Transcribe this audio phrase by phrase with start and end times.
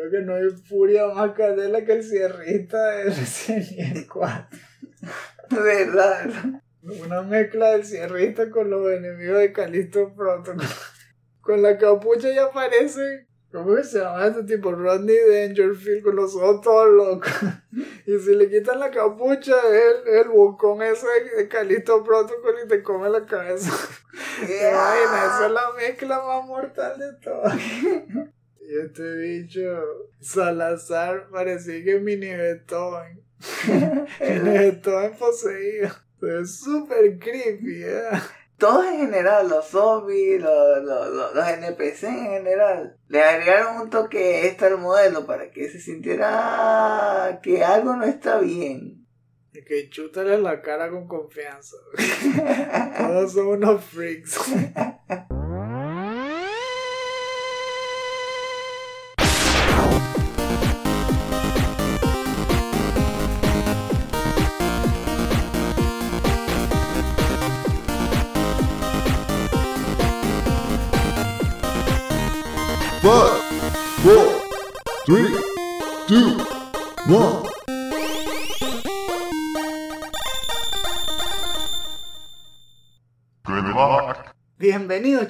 [0.00, 4.46] Creo que no hay furia más candela que el cierrista de Resident Evil 4.
[5.50, 6.30] ¿Verdad?
[6.82, 10.66] Una mezcla del cierrista con los enemigos de Calisto Protocol.
[11.42, 13.26] Con la capucha ya aparece.
[13.52, 14.72] ¿Cómo se llama este tipo?
[14.72, 17.32] Rodney Dangerfield con los ojos todos locos.
[18.06, 21.06] Y si le quitan la capucha, el, el bocón ese
[21.36, 23.70] de Calisto Protocol y te come la cabeza.
[24.40, 24.94] Yeah.
[25.04, 27.60] esa es la mezcla más mortal de todas.
[28.60, 33.22] Y este bicho, Salazar, parecía que es mini Beethoven.
[34.20, 35.90] mini Beethoven poseído.
[36.22, 38.10] Es súper creepy, ¿eh?
[38.58, 43.90] Todos en general, los zombies, los, los, los, los NPC en general, le agregaron un
[43.90, 49.06] toque extra al modelo para que se sintiera que algo no está bien.
[49.54, 51.76] Y que chútale la cara con confianza.
[52.98, 54.38] Todos son unos freaks.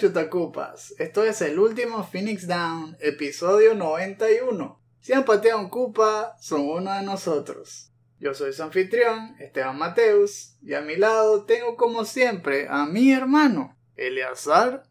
[0.01, 0.95] chutacupas.
[0.99, 4.81] Esto es el último Phoenix Down, episodio 91.
[4.99, 7.93] Si han pateado un cupa, son uno de nosotros.
[8.19, 13.13] Yo soy su anfitrión, Esteban Mateus, y a mi lado tengo como siempre a mi
[13.13, 14.85] hermano, Eleazar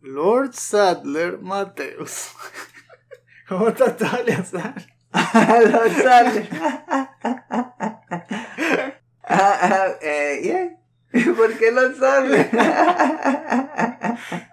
[0.00, 2.30] Lord Sadler Mateus.
[3.48, 4.74] ¿Cómo estás tú, Eleazar?
[5.12, 6.48] Los sale.
[9.28, 10.85] Ah, ah, eh, yeah.
[11.36, 12.50] ¿Por qué lo sale?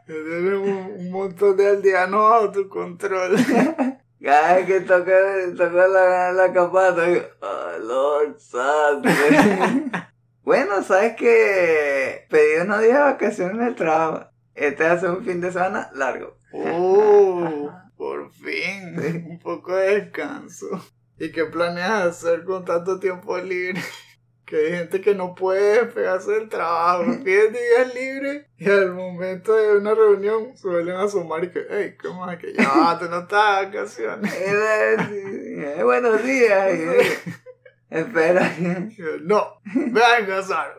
[0.06, 3.36] Tienes un, un montón de aldeanos bajo tu control.
[4.22, 5.12] Cada vez que toca,
[5.58, 8.38] toca la, la campana, digo, oh, Lord
[10.44, 14.30] bueno, sabes que pedí unos días de vacaciones en el trabajo.
[14.56, 16.38] Este hace un fin de semana largo.
[16.54, 17.70] ¡Oh!
[17.98, 18.98] Por fin,
[19.30, 20.68] un poco de descanso.
[21.18, 23.82] ¿Y qué planeas hacer con tanto tiempo libre?
[24.54, 29.56] Que hay gente que no puede pegarse del trabajo, piden días libres y al momento
[29.56, 33.72] de una reunión suelen asomar y que, hey, ¿cómo es que ya tú no estás
[33.72, 34.32] de vacaciones?
[35.66, 36.68] Eh, buenos días.
[36.72, 37.18] eh,
[37.90, 38.56] espera.
[39.24, 40.78] No, venga, Sara.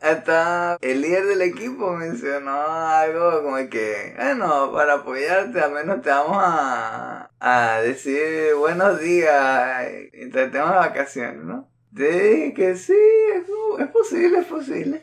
[0.00, 6.10] Hasta el líder del equipo mencionó algo como que, bueno, para apoyarte al menos te
[6.10, 11.70] vamos a, a decir buenos días y te tenemos vacaciones, ¿no?
[11.90, 12.92] Dije que sí,
[13.34, 13.44] es,
[13.80, 15.02] es posible, es posible.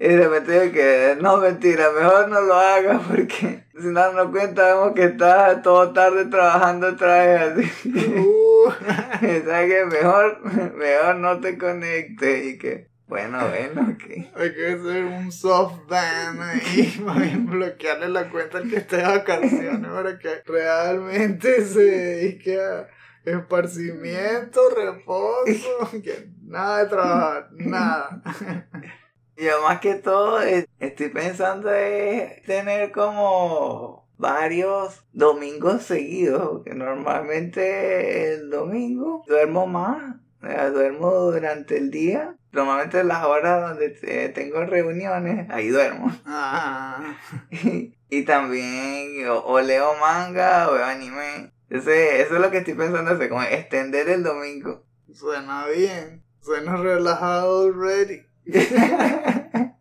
[0.00, 4.74] Y de repente que no, mentira, mejor no lo hagas porque si no nos cuenta
[4.74, 8.14] vemos que estás todo tarde trabajando otra vez así.
[8.18, 10.40] Uh, O sea que mejor,
[10.74, 14.36] mejor no te conectes y que, bueno, bueno, ok.
[14.36, 18.98] hay que hacer un soft ban ahí, más bien bloquearle la cuenta al que esté
[18.98, 22.88] de vacaciones para que realmente se dedique a
[23.24, 28.22] esparcimiento, reposo, que nada de trabajar, nada.
[29.36, 38.34] Yo más que todo eh, estoy pensando en tener como varios domingos seguidos, porque normalmente
[38.34, 42.34] el domingo duermo más, duermo durante el día.
[42.50, 46.10] Normalmente las horas donde eh, tengo reuniones, ahí duermo.
[46.26, 47.16] Ah,
[48.10, 51.52] y también o, o leo manga o veo anime.
[51.70, 54.84] Ese, eso es lo que estoy pensando hacer, como extender el domingo.
[55.12, 58.22] suena bien, suena relajado already.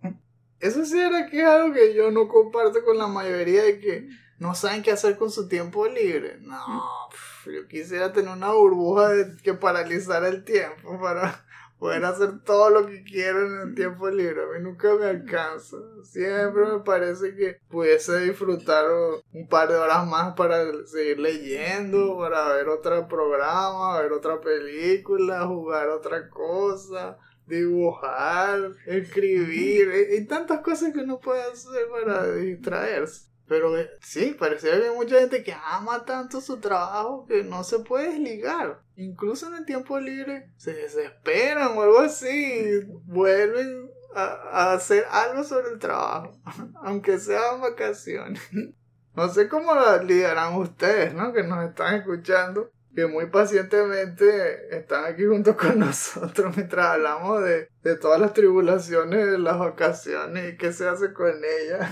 [0.59, 4.09] Eso sí era que es algo que yo no comparto con la mayoría de que
[4.39, 6.39] no saben qué hacer con su tiempo libre.
[6.41, 11.45] No, pf, yo quisiera tener una burbuja de que paralizara el tiempo para
[11.79, 14.43] poder hacer todo lo que quiero en el tiempo libre.
[14.43, 15.77] A mí nunca me alcanza.
[16.03, 18.85] Siempre me parece que pudiese disfrutar
[19.33, 25.45] un par de horas más para seguir leyendo, para ver otro programa, ver otra película,
[25.45, 27.17] jugar otra cosa
[27.47, 33.27] dibujar, escribir, hay tantas cosas que uno puede hacer para distraerse.
[33.47, 37.63] Pero eh, sí, parece que hay mucha gente que ama tanto su trabajo que no
[37.63, 38.81] se puede desligar.
[38.95, 45.71] Incluso en el tiempo libre se desesperan o algo así, vuelven a, hacer algo sobre
[45.71, 46.37] el trabajo,
[46.83, 48.41] aunque sean vacaciones.
[49.15, 51.33] No sé cómo lo lideran ustedes, ¿no?
[51.33, 57.67] Que nos están escuchando que muy pacientemente están aquí junto con nosotros mientras hablamos de,
[57.81, 61.89] de todas las tribulaciones de las vacaciones y qué se hace con ellas.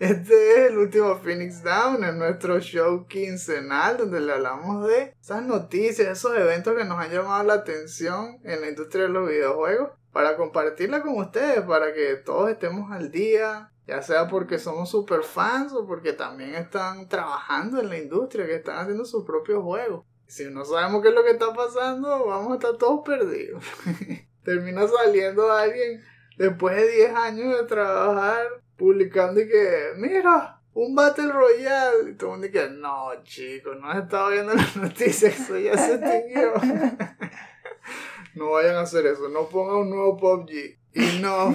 [0.00, 5.44] Este es el último Phoenix Down, en nuestro show quincenal donde le hablamos de esas
[5.44, 9.92] noticias, esos eventos que nos han llamado la atención en la industria de los videojuegos
[10.12, 15.22] para compartirla con ustedes, para que todos estemos al día, ya sea porque somos super
[15.22, 20.04] fans o porque también están trabajando en la industria, que están haciendo sus propios juegos.
[20.26, 23.62] Si no sabemos qué es lo que está pasando, vamos a estar todos perdidos.
[24.44, 26.02] Termina saliendo alguien
[26.36, 32.10] después de 10 años de trabajar publicando y que, mira, un Battle Royale.
[32.10, 35.76] Y todo el mundo dice, no, chicos, no has estado viendo las noticias, eso ya
[35.76, 36.52] se extinguió.
[38.34, 40.78] no vayan a hacer eso, no pongan un nuevo PUBG.
[40.94, 41.54] Y no.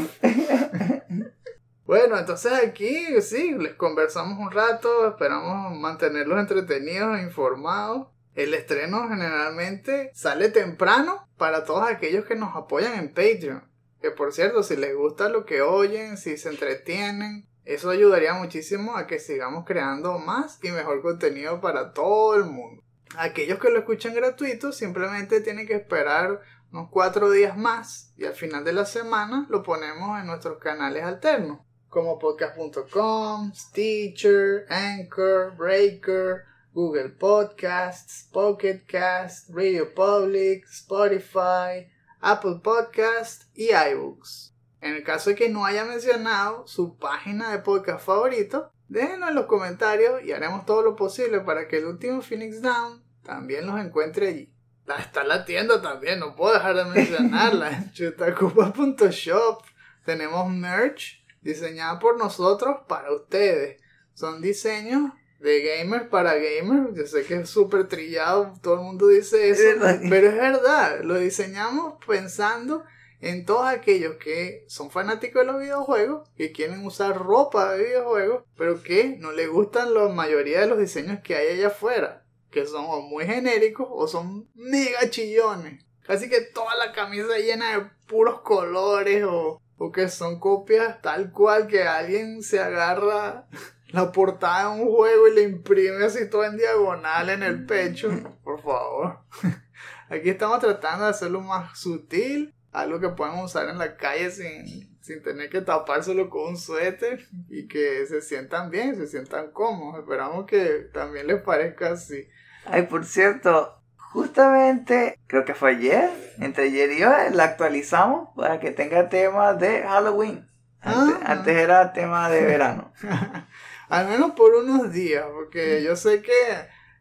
[1.90, 8.10] Bueno, entonces aquí sí, les conversamos un rato, esperamos mantenerlos entretenidos e informados.
[8.36, 13.69] El estreno generalmente sale temprano para todos aquellos que nos apoyan en Patreon.
[14.02, 18.96] Que por cierto, si les gusta lo que oyen, si se entretienen, eso ayudaría muchísimo
[18.96, 22.84] a que sigamos creando más y mejor contenido para todo el mundo.
[23.18, 26.42] Aquellos que lo escuchan gratuito simplemente tienen que esperar
[26.72, 31.04] unos cuatro días más y al final de la semana lo ponemos en nuestros canales
[31.04, 31.60] alternos
[31.90, 41.90] como podcast.com, Stitcher, Anchor, Breaker, Google Podcasts, Pocket Cast, Radio Public, Spotify,
[42.22, 44.54] Apple Podcast y iBooks.
[44.82, 49.36] En el caso de que no haya mencionado su página de podcast favorito, déjenos en
[49.36, 53.80] los comentarios y haremos todo lo posible para que el último Phoenix Down también los
[53.80, 54.54] encuentre allí.
[54.98, 57.86] Está la tienda también, no puedo dejar de mencionarla.
[57.94, 59.64] chutacupa.shop.
[60.04, 63.82] Tenemos merch diseñada por nosotros para ustedes.
[64.14, 66.96] Son diseños de gamers para gamers.
[66.96, 69.64] Yo sé que es súper trillado, todo el mundo dice eso,
[70.10, 72.84] pero es verdad, lo diseñamos pensando
[73.22, 78.44] en todos aquellos que son fanáticos de los videojuegos, que quieren usar ropa de videojuegos,
[78.58, 82.66] pero que no les gustan la mayoría de los diseños que hay allá afuera, que
[82.66, 85.84] son o muy genéricos o son mega chillones.
[86.04, 91.32] Casi que toda la camisa llena de puros colores o o que son copias tal
[91.32, 93.48] cual que alguien se agarra
[93.90, 98.10] la portada de un juego y le imprime así todo en diagonal en el pecho.
[98.44, 99.20] Por favor.
[100.10, 104.98] Aquí estamos tratando de hacerlo más sutil, algo que puedan usar en la calle sin,
[105.02, 110.00] sin tener que tapárselo con un suéter y que se sientan bien, se sientan cómodos.
[110.00, 112.28] Esperamos que también les parezca así.
[112.66, 113.80] Ay, por cierto,
[114.12, 116.10] Justamente, creo que fue ayer,
[116.40, 120.50] entre ayer y hoy, la actualizamos para que tenga tema de Halloween.
[120.82, 121.62] Antes, ah.
[121.62, 122.92] era tema de verano.
[123.90, 126.32] Al menos por unos días, porque yo sé que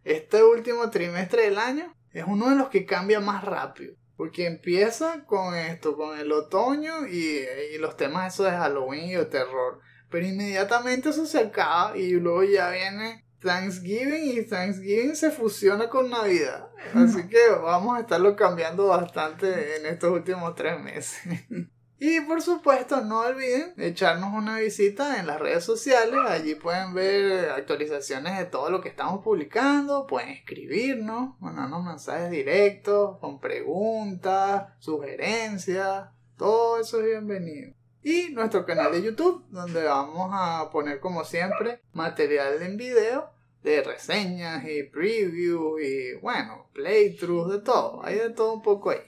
[0.05, 3.95] este último trimestre del año es uno de los que cambia más rápido.
[4.17, 7.45] Porque empieza con esto, con el otoño y,
[7.75, 9.81] y los temas esos de Halloween y de terror.
[10.11, 16.11] Pero inmediatamente eso se acaba y luego ya viene Thanksgiving y Thanksgiving se fusiona con
[16.11, 16.69] Navidad.
[16.95, 21.21] Así que vamos a estarlo cambiando bastante en estos últimos tres meses.
[22.01, 26.19] Y por supuesto, no olviden echarnos una visita en las redes sociales.
[26.29, 30.07] Allí pueden ver actualizaciones de todo lo que estamos publicando.
[30.07, 36.09] Pueden escribirnos, mandarnos mensajes directos, con preguntas, sugerencias.
[36.37, 41.83] Todo eso es bienvenido y nuestro canal de YouTube, donde vamos a poner como siempre
[41.93, 43.31] material en video
[43.63, 49.01] de reseñas y previews y bueno, playthroughs, de todo, hay de todo un poco ahí.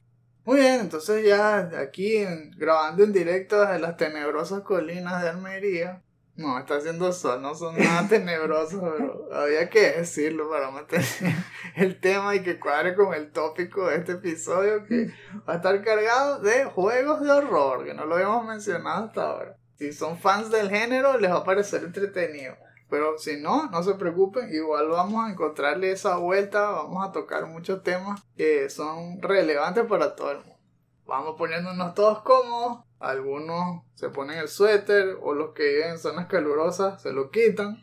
[0.50, 2.24] Muy bien, entonces ya aquí
[2.56, 6.02] grabando en directo desde las tenebrosas colinas de Almería,
[6.34, 11.06] no, está haciendo sol, no son nada tenebrosos, pero había que decirlo para mantener
[11.76, 15.12] el tema y que cuadre con el tópico de este episodio que
[15.48, 19.56] va a estar cargado de juegos de horror, que no lo habíamos mencionado hasta ahora.
[19.78, 22.56] Si son fans del género, les va a parecer entretenido.
[22.90, 27.46] Pero si no, no se preocupen, igual vamos a encontrarle esa vuelta, vamos a tocar
[27.46, 30.58] muchos temas que son relevantes para todo el mundo.
[31.06, 36.26] Vamos poniéndonos todos cómodos algunos se ponen el suéter o los que viven en zonas
[36.26, 37.82] calurosas se lo quitan.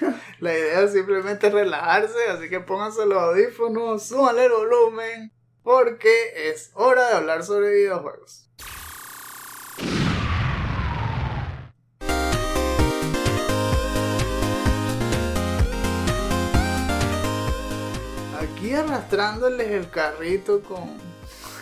[0.40, 6.70] La idea es simplemente relajarse, así que pónganse los audífonos, súbanle el volumen, porque es
[6.74, 8.47] hora de hablar sobre videojuegos.
[18.68, 20.90] Aquí arrastrándoles el carrito con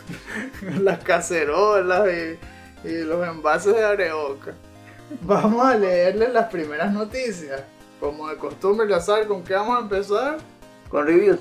[0.84, 2.36] las cacerolas y
[2.82, 4.54] y los envases de areoca.
[5.20, 7.62] Vamos a leerles las primeras noticias.
[8.00, 10.38] Como de costumbre, ya saben con qué vamos a empezar.
[10.88, 11.38] Con reviews.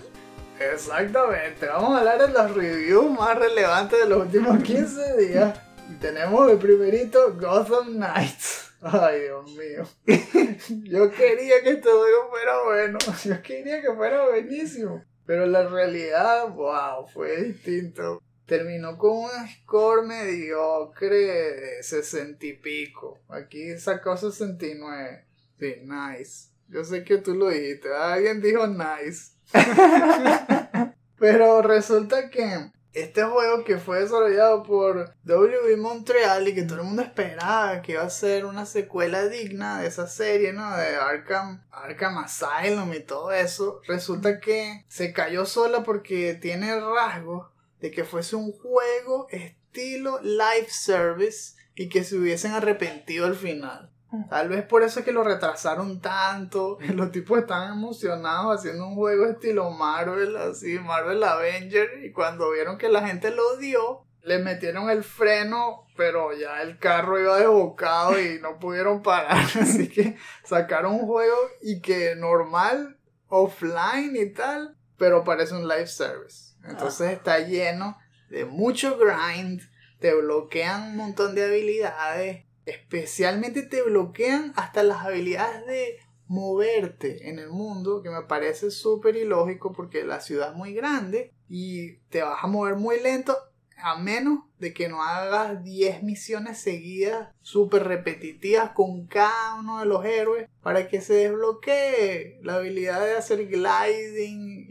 [0.60, 5.60] Exactamente, vamos a hablar de las reviews más relevantes de los últimos 15 días.
[5.92, 8.72] Y tenemos el primerito Gotham Knights.
[8.82, 9.84] Ay, Dios mío.
[10.84, 13.00] Yo quería que este juego fuera bueno.
[13.24, 15.04] Yo quería que fuera buenísimo.
[15.26, 18.22] Pero la realidad, wow, fue distinto.
[18.46, 23.20] Terminó con un score mediocre de 60 y pico.
[23.30, 25.26] Aquí sacó 69.
[25.60, 26.50] Sí, nice.
[26.70, 27.90] Yo sé que tú lo dijiste.
[27.94, 29.32] Alguien dijo nice.
[31.18, 36.86] Pero resulta que este juego que fue desarrollado por WB Montreal y que todo el
[36.86, 40.76] mundo esperaba que iba a ser una secuela digna de esa serie, ¿no?
[40.78, 47.48] De Arkham, Arkham Asylum y todo eso, resulta que se cayó sola porque tiene rasgos
[47.82, 53.92] de que fuese un juego estilo live service y que se hubiesen arrepentido al final.
[54.30, 56.78] Tal vez por eso es que lo retrasaron tanto.
[56.94, 62.04] Los tipos estaban emocionados haciendo un juego estilo Marvel, así, Marvel Avenger.
[62.04, 66.80] Y cuando vieron que la gente lo dio, le metieron el freno, pero ya el
[66.80, 69.46] carro iba desbocado y no pudieron parar.
[69.62, 75.88] Así que sacaron un juego y que normal, offline y tal, pero parece un live
[75.88, 76.56] service.
[76.64, 77.98] Entonces está lleno
[78.30, 79.62] de mucho grind,
[80.00, 87.40] te bloquean un montón de habilidades especialmente te bloquean hasta las habilidades de moverte en
[87.40, 92.22] el mundo, que me parece súper ilógico porque la ciudad es muy grande y te
[92.22, 93.38] vas a mover muy lento
[93.78, 99.86] a menos de que no hagas 10 misiones seguidas súper repetitivas con cada uno de
[99.86, 104.68] los héroes para que se desbloquee la habilidad de hacer gliding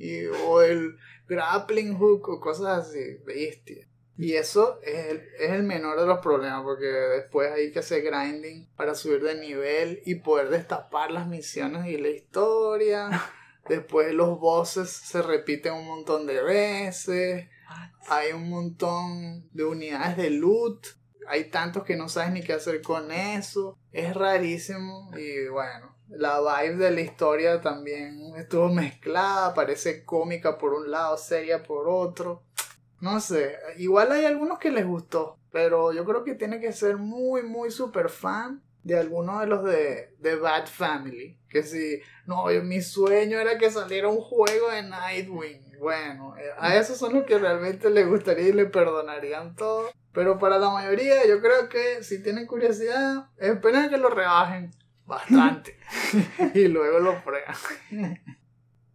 [0.47, 0.97] o el
[1.29, 3.87] grappling hook o cosas así, bestia.
[4.16, 8.02] Y eso es el, es el menor de los problemas, porque después hay que hacer
[8.02, 13.11] grinding para subir de nivel y poder destapar las misiones y la historia.
[13.68, 17.49] Después los bosses se repiten un montón de veces.
[18.09, 20.87] Hay un montón de unidades de loot.
[21.26, 23.78] Hay tantos que no sabes ni qué hacer con eso.
[23.90, 25.11] Es rarísimo.
[25.16, 29.54] Y bueno, la vibe de la historia también estuvo mezclada.
[29.54, 32.42] Parece cómica por un lado, seria por otro.
[33.04, 36.96] No sé, igual hay algunos que les gustó, pero yo creo que tiene que ser
[36.96, 41.38] muy, muy super fan de alguno de los de, de Bad Family.
[41.50, 45.80] Que si, no, mi sueño era que saliera un juego de Nightwing.
[45.80, 49.90] Bueno, eh, a esos son los que realmente les gustaría y le perdonarían todo.
[50.14, 54.70] Pero para la mayoría, yo creo que si tienen curiosidad, esperen que lo rebajen
[55.04, 55.78] bastante
[56.54, 57.54] y luego lo prueban.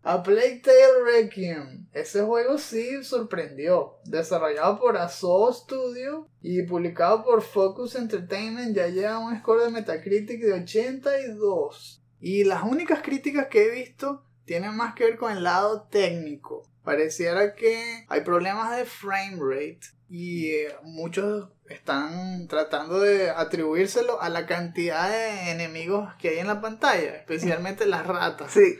[0.02, 1.88] A Plague Tale Requiem.
[1.92, 3.98] Ese juego sí sorprendió.
[4.06, 10.42] Desarrollado por Aso Studio y publicado por Focus Entertainment, ya lleva un score de Metacritic
[10.42, 12.02] de 82.
[12.22, 16.64] Y las únicas críticas que he visto tienen más que ver con el lado técnico.
[16.84, 24.30] Pareciera que hay problemas de frame rate y eh, muchos están tratando de atribuírselo a
[24.30, 28.54] la cantidad de enemigos que hay en la pantalla, especialmente las ratas.
[28.54, 28.80] Sí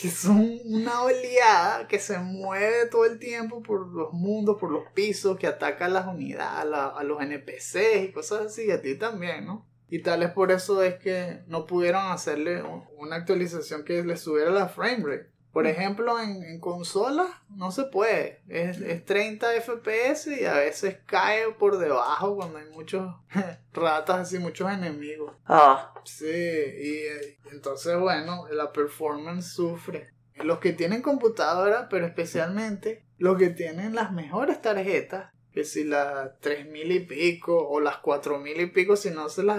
[0.00, 4.84] que son una oleada que se mueve todo el tiempo por los mundos, por los
[4.94, 8.94] pisos, que ataca a las unidades, a, los NPCs y cosas así, y a ti
[8.94, 9.66] también, ¿no?
[9.90, 12.62] Y tal es por eso es que no pudieron hacerle
[12.96, 15.30] una actualización que le subiera la frame rate.
[15.52, 18.40] Por ejemplo, en, en consolas no se puede.
[18.48, 23.12] Es, 30 FPS y a veces cae por debajo cuando hay muchos
[23.72, 25.34] ratas así, muchos enemigos.
[25.46, 25.92] Ah.
[26.04, 30.12] Sí, y eh, entonces, bueno, la performance sufre.
[30.36, 36.38] Los que tienen computadora, pero especialmente los que tienen las mejores tarjetas, que si las
[36.40, 39.58] tres mil y pico o las cuatro mil y pico si no se las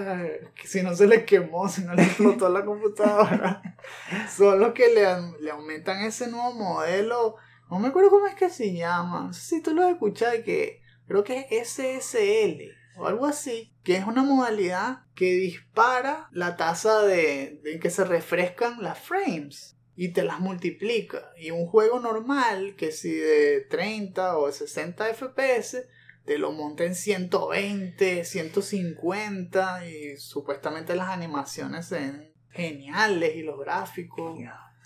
[0.63, 3.61] si no se les quemó si no les explotó la computadora.
[4.35, 5.05] Son los que le,
[5.41, 7.35] le, aumentan ese nuevo modelo.
[7.69, 9.27] No me acuerdo cómo es que se llama.
[9.27, 13.73] No sé si tú lo has escuchado que creo que es SSL o algo así
[13.83, 19.77] que es una modalidad que dispara la tasa de, de que se refrescan las frames
[19.95, 21.31] y te las multiplica.
[21.37, 25.85] Y un juego normal, que si de 30 o 60 FPS,
[26.25, 34.39] te lo monta en 120, 150 y supuestamente las animaciones son geniales y los gráficos.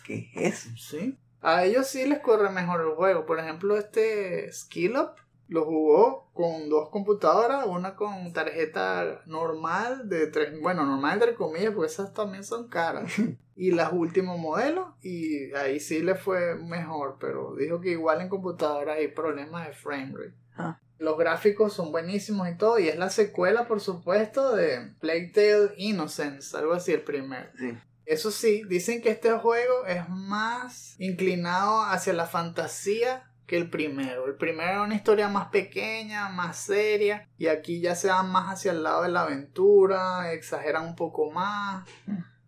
[0.06, 0.70] ¿Qué es eso?
[0.78, 1.18] Sí.
[1.42, 3.26] A ellos sí les corre mejor el juego.
[3.26, 5.12] Por ejemplo, este Skill Up
[5.48, 11.74] lo jugó con dos computadoras, una con tarjeta normal de tres, bueno, normal entre comillas,
[11.74, 13.14] porque esas también son caras.
[13.56, 18.30] y las últimos modelos y ahí sí le fue mejor, pero dijo que igual en
[18.30, 20.36] computadora hay problemas de frame rate.
[20.58, 20.80] Ah.
[20.98, 25.74] Los gráficos son buenísimos y todo, y es la secuela, por supuesto, de Plague Tale
[25.78, 27.50] Innocence, algo así, el primero.
[27.58, 27.78] Sí.
[28.06, 34.26] Eso sí, dicen que este juego es más inclinado hacia la fantasía que el primero.
[34.28, 38.54] El primero era una historia más pequeña, más seria, y aquí ya se van más
[38.54, 41.86] hacia el lado de la aventura, exageran un poco más.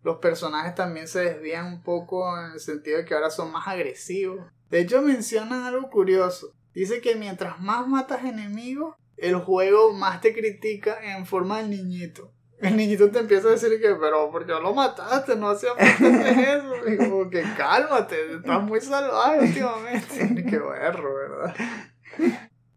[0.02, 3.66] Los personajes también se desvían un poco en el sentido de que ahora son más
[3.66, 4.40] agresivos.
[4.70, 6.54] De hecho, mencionan algo curioso.
[6.74, 12.32] Dice que mientras más matas enemigos, el juego más te critica en forma del niñito.
[12.60, 15.36] El niñito te empieza a decir que, pero ¿por qué lo mataste?
[15.36, 16.88] No hacía falta hacer eso.
[16.88, 20.44] Y como que cálmate, estás muy salvaje últimamente.
[20.50, 21.54] Qué berro, ¿verdad?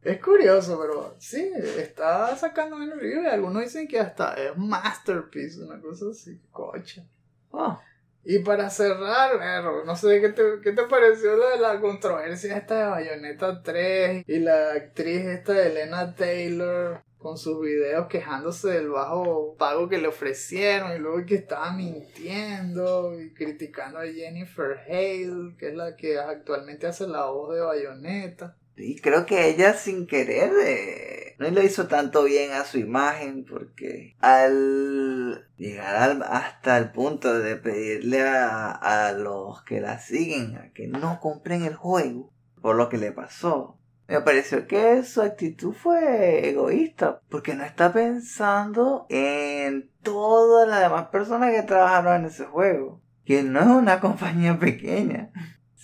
[0.03, 5.79] Es curioso, pero sí, está sacando menos y algunos dicen que hasta es masterpiece, una
[5.79, 7.05] cosa así, coche.
[7.51, 7.79] Oh,
[8.24, 12.75] Y para cerrar, no sé qué te, qué te pareció lo de la controversia esta
[12.77, 18.89] de Bayonetta 3 y la actriz esta de Elena Taylor con sus videos quejándose del
[18.89, 25.55] bajo pago que le ofrecieron y luego que estaba mintiendo y criticando a Jennifer Hale,
[25.60, 28.58] que es la que actualmente hace la voz de Bayonetta.
[28.77, 33.45] Y creo que ella sin querer eh, no le hizo tanto bien a su imagen
[33.45, 40.55] porque al llegar al- hasta el punto de pedirle a, a los que la siguen
[40.57, 45.21] a que no compren el juego por lo que le pasó, me pareció que su
[45.21, 52.25] actitud fue egoísta porque no está pensando en todas las demás personas que trabajaron en
[52.25, 55.31] ese juego, que no es una compañía pequeña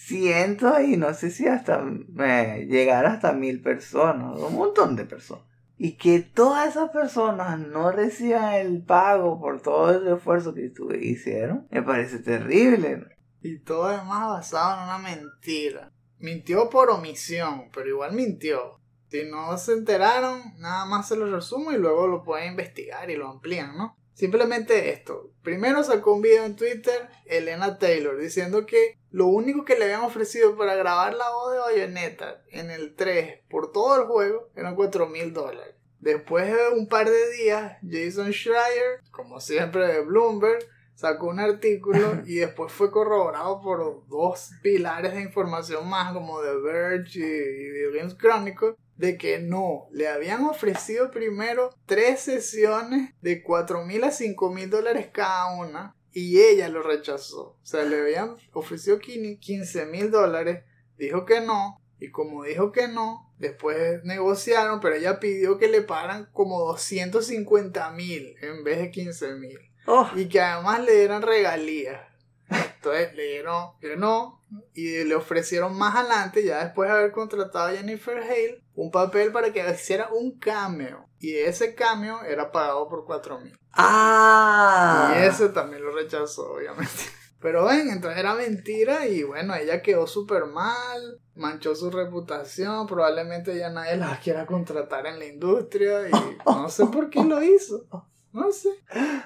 [0.07, 1.83] cientos y no sé si hasta
[2.19, 5.43] eh, llegar hasta mil personas, un montón de personas.
[5.77, 10.71] Y que todas esas personas no reciban el pago por todo el esfuerzo que
[11.01, 13.17] hicieron, me parece terrible.
[13.43, 15.91] Y todo además basado en una mentira.
[16.19, 18.79] Mintió por omisión, pero igual mintió.
[19.09, 23.15] Si no se enteraron, nada más se lo resumo y luego lo pueden investigar y
[23.15, 23.95] lo amplían, ¿no?
[24.17, 25.29] Simplemente esto.
[25.43, 30.01] Primero sacó un video en Twitter, Elena Taylor, diciendo que lo único que le habían
[30.01, 34.73] ofrecido para grabar la voz de Bayonetta en el 3 por todo el juego eran
[34.73, 35.75] 4 mil dólares.
[35.99, 42.19] Después de un par de días, Jason Schreier, como siempre de Bloomberg, sacó un artículo
[42.25, 47.91] y después fue corroborado por dos pilares de información más como The Verge y Video
[47.93, 54.11] Games Chronicle de que no, le habían ofrecido primero tres sesiones de 4 mil a
[54.11, 57.57] 5 mil dólares cada una y ella lo rechazó.
[57.61, 60.63] O sea, le habían ofrecido 15 mil dólares,
[60.97, 65.81] dijo que no y como dijo que no, después negociaron, pero ella pidió que le
[65.81, 71.21] pagaran como 250 mil en vez de 15 mil Oh, y que además le dieran
[71.21, 72.01] regalías.
[72.49, 77.69] Entonces le dieron que no y le ofrecieron más adelante, ya después de haber contratado
[77.69, 81.09] a Jennifer Hale, un papel para que hiciera un cameo.
[81.19, 83.57] Y ese cameo era pagado por 4 mil.
[83.73, 86.93] ah, Y ese también lo rechazó, obviamente.
[87.41, 93.57] Pero ven, entonces era mentira y bueno, ella quedó súper mal, manchó su reputación, probablemente
[93.57, 96.11] ya nadie la quiera contratar en la industria y
[96.45, 97.85] no sé por qué lo hizo.
[98.31, 98.69] No sé.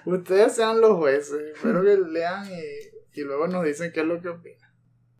[0.05, 4.21] Ustedes sean los jueces, espero que lean y, y luego nos dicen qué es lo
[4.21, 4.71] que opinan.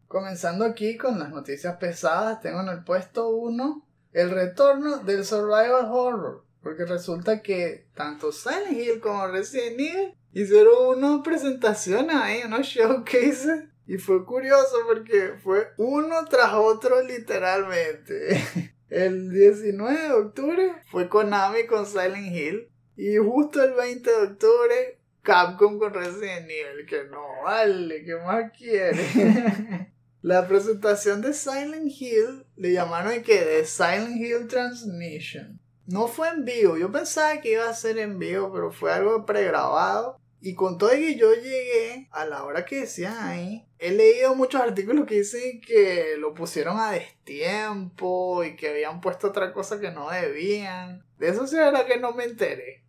[0.07, 5.85] Comenzando aquí con las noticias pesadas, tengo en el puesto 1 el retorno del survival
[5.89, 6.43] horror.
[6.61, 13.65] Porque resulta que tanto Silent Hill como Resident Evil hicieron unas presentaciones ahí, unos showcases.
[13.87, 18.41] Y fue curioso porque fue uno tras otro literalmente.
[18.89, 22.67] El 19 de octubre fue Konami con Silent Hill.
[22.97, 26.85] Y justo el 20 de octubre Capcom con Resident Evil.
[26.85, 29.87] Que no vale, ¿qué más quiere?
[30.21, 35.59] La presentación de Silent Hill le llamaron que de Silent Hill Transmission.
[35.87, 39.25] No fue en vivo, yo pensaba que iba a ser en vivo, pero fue algo
[39.25, 40.19] pregrabado.
[40.39, 44.61] Y con todo que yo llegué a la hora que decían ahí, he leído muchos
[44.61, 49.91] artículos que dicen que lo pusieron a destiempo y que habían puesto otra cosa que
[49.91, 51.03] no debían.
[51.17, 52.83] De eso sí era que no me enteré.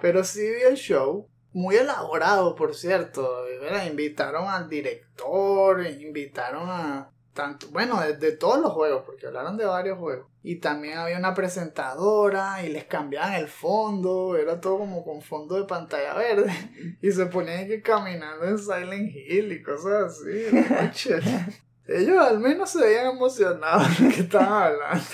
[0.00, 1.28] Pero sí vi el show.
[1.52, 3.44] Muy elaborado, por cierto.
[3.60, 3.86] ¿verdad?
[3.86, 9.64] Invitaron al director, invitaron a tanto, bueno, de, de todos los juegos, porque hablaron de
[9.64, 10.26] varios juegos.
[10.42, 15.56] Y también había una presentadora y les cambiaban el fondo, era todo como con fondo
[15.56, 16.52] de pantalla verde.
[17.02, 21.10] Y se ponían que caminando en Silent Hill y cosas así.
[21.86, 25.04] Ellos al menos se veían emocionados de lo que estaban hablando.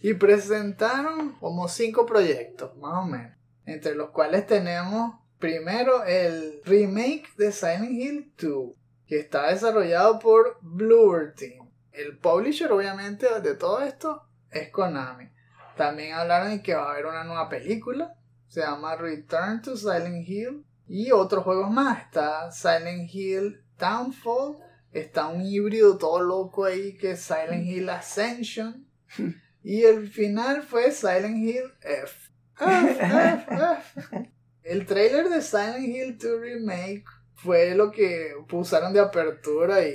[0.00, 3.36] Y presentaron como cinco proyectos, más o menos.
[3.64, 8.72] Entre los cuales tenemos primero el remake de Silent Hill 2
[9.06, 11.70] que está desarrollado por Bluebird Team.
[11.92, 15.30] El publisher, obviamente, de todo esto es Konami.
[15.76, 18.14] También hablaron de que va a haber una nueva película.
[18.48, 20.64] Se llama Return to Silent Hill.
[20.88, 22.02] Y otros juegos más.
[22.02, 24.56] Está Silent Hill Downfall
[25.00, 28.86] está un híbrido todo loco ahí que es Silent Hill Ascension.
[29.62, 32.30] Y el final fue Silent Hill F.
[32.60, 34.30] F, F, F.
[34.66, 37.04] El trailer de Silent Hill 2 Remake
[37.36, 39.94] fue lo que usaron de apertura y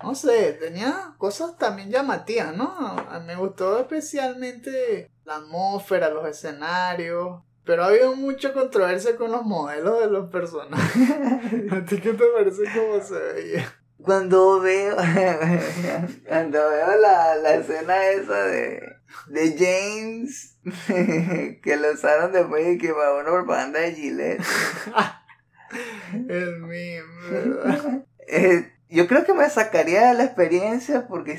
[0.00, 2.94] no sé, tenía cosas también llamativas, ¿no?
[3.26, 9.98] Me gustó especialmente la atmósfera, los escenarios, pero ha habido mucha controversia con los modelos
[9.98, 11.08] de los personajes.
[11.72, 13.74] ¿A ti qué te parece cómo se veía?
[14.00, 14.96] Cuando veo,
[16.28, 18.80] cuando veo la, la escena esa de,
[19.26, 20.53] de James,
[21.62, 24.42] que lo usaron después de que para una propaganda de Gillette,
[26.28, 26.62] El
[27.30, 28.04] ¿verdad?
[28.26, 31.38] eh, yo creo que me sacaría de la experiencia porque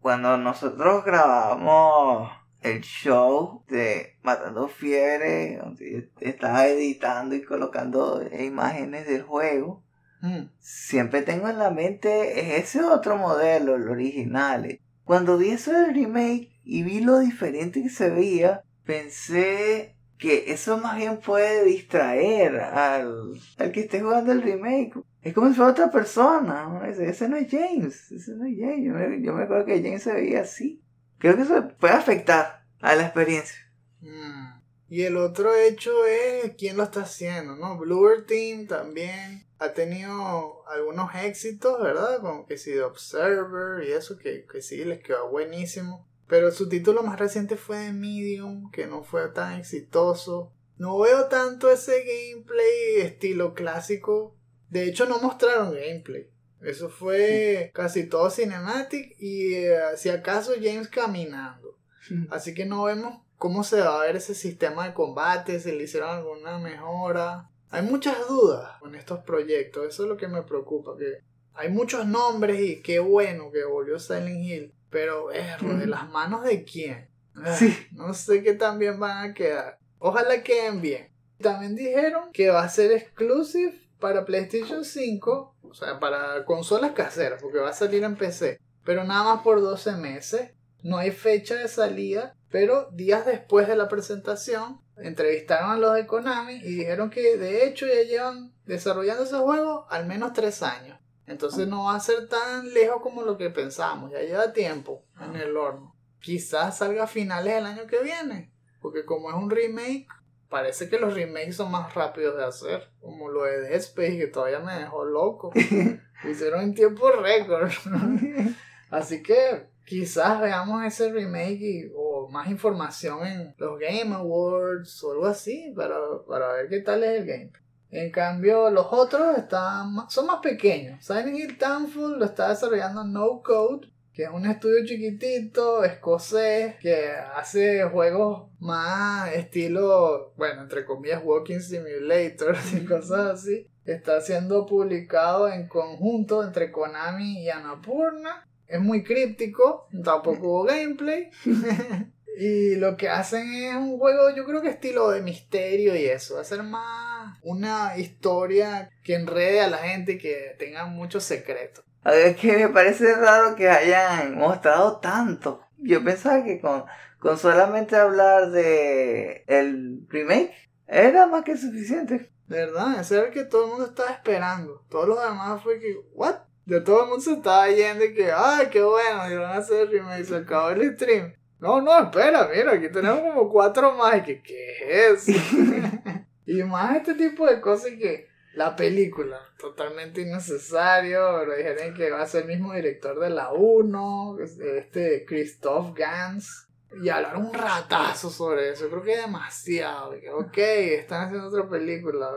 [0.00, 2.30] cuando nosotros grabamos
[2.62, 9.82] el show de Matando Fiebre, donde yo estaba editando y colocando imágenes del juego,
[10.22, 10.48] Mm.
[10.60, 14.80] siempre tengo en la mente ese otro modelo, el original.
[15.04, 20.78] Cuando vi eso del remake y vi lo diferente que se veía, pensé que eso
[20.78, 24.94] más bien puede distraer al, al que esté jugando el remake.
[25.22, 26.82] Es como si fuera otra persona.
[26.88, 28.10] Ese, no es James.
[28.10, 28.84] Ese no es James.
[28.84, 30.82] Yo me, yo me acuerdo que James se veía así.
[31.18, 33.58] Creo que eso puede afectar a la experiencia.
[34.00, 34.60] Mm.
[34.88, 37.76] Y el otro hecho es quién lo está haciendo, ¿no?
[37.78, 42.20] Bluer Team también ha tenido algunos éxitos, ¿verdad?
[42.20, 46.06] Como que sí, de Observer y eso, que, que sí, les quedó buenísimo.
[46.28, 50.52] Pero su título más reciente fue de Medium, que no fue tan exitoso.
[50.76, 54.34] No veo tanto ese gameplay estilo clásico.
[54.68, 56.28] De hecho, no mostraron gameplay.
[56.60, 61.78] Eso fue casi todo cinematic y eh, si acaso James caminando.
[62.30, 65.84] Así que no vemos cómo se va a ver ese sistema de combate, si le
[65.84, 67.50] hicieron alguna mejora.
[67.70, 71.22] Hay muchas dudas con estos proyectos, eso es lo que me preocupa, que
[71.54, 76.44] hay muchos nombres y qué bueno que volvió Silent Hill, pero erro, ¿de las manos
[76.44, 77.08] de quién?
[77.34, 77.76] Ah, Sí.
[77.92, 79.78] No sé qué tan bien van a quedar.
[79.98, 81.10] Ojalá queden bien.
[81.40, 87.40] También dijeron que va a ser exclusive para PlayStation 5, o sea, para consolas caseras,
[87.42, 90.50] porque va a salir en PC, pero nada más por 12 meses.
[90.82, 96.06] No hay fecha de salida, pero días después de la presentación entrevistaron a los de
[96.06, 100.98] Konami y dijeron que de hecho ya llevan desarrollando ese juego al menos 3 años.
[101.26, 105.36] Entonces no va a ser tan lejos como lo que pensábamos, ya lleva tiempo en
[105.36, 105.94] el horno.
[106.20, 110.06] Quizás salga a finales del año que viene, porque como es un remake,
[110.48, 114.26] parece que los remakes son más rápidos de hacer, como lo de Dead Space que
[114.28, 115.52] todavía me dejó loco.
[116.24, 117.70] Lo hicieron en tiempo récord.
[118.90, 125.12] Así que quizás veamos ese remake y- o más información en los Game Awards o
[125.12, 127.52] algo así para, para ver qué tal es el game.
[127.96, 131.02] En cambio, los otros están son más pequeños.
[131.02, 137.12] Silent Hill Townfall lo está desarrollando No Code, que es un estudio chiquitito, escocés, que
[137.34, 143.66] hace juegos más estilo, bueno, entre comillas, Walking Simulator y cosas así.
[143.86, 148.46] Está siendo publicado en conjunto entre Konami y Annapurna.
[148.66, 151.30] Es muy críptico, tampoco hubo gameplay.
[152.38, 156.34] y lo que hacen es un juego, yo creo que estilo de misterio y eso.
[156.34, 161.24] Va a ser más una historia que enrede a la gente y que tenga muchos
[161.24, 161.84] secretos.
[162.04, 165.62] A ver, es que me parece raro que hayan mostrado tanto.
[165.78, 166.84] Yo pensaba que con,
[167.18, 170.52] con solamente hablar de el remake
[170.86, 172.30] era más que suficiente.
[172.46, 174.84] De verdad, ese era el que todo el mundo estaba esperando.
[174.88, 176.36] Todos los demás fue que, ¿what?
[176.64, 179.30] De todo el mundo se estaba yendo y que, ¡ay, qué bueno!
[179.30, 180.24] Y van a hacer el remake.
[180.24, 181.34] Se acabó el stream.
[181.58, 184.22] No, no, espera, mira, aquí tenemos como cuatro más.
[184.22, 184.42] ¿qué
[184.80, 185.40] es eso?
[186.46, 191.20] y más este tipo de cosas que la película, totalmente innecesario.
[191.40, 194.38] Pero dijeron que va a ser el mismo director de la 1,
[194.76, 196.66] este Christoph Gans.
[197.02, 200.14] Y hablar un ratazo sobre eso, creo que es demasiado.
[200.38, 202.30] ok, están haciendo otra película.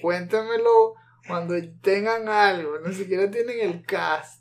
[0.00, 0.94] Cuéntemelo
[1.26, 2.78] cuando tengan algo.
[2.78, 4.39] Ni siquiera tienen el cast.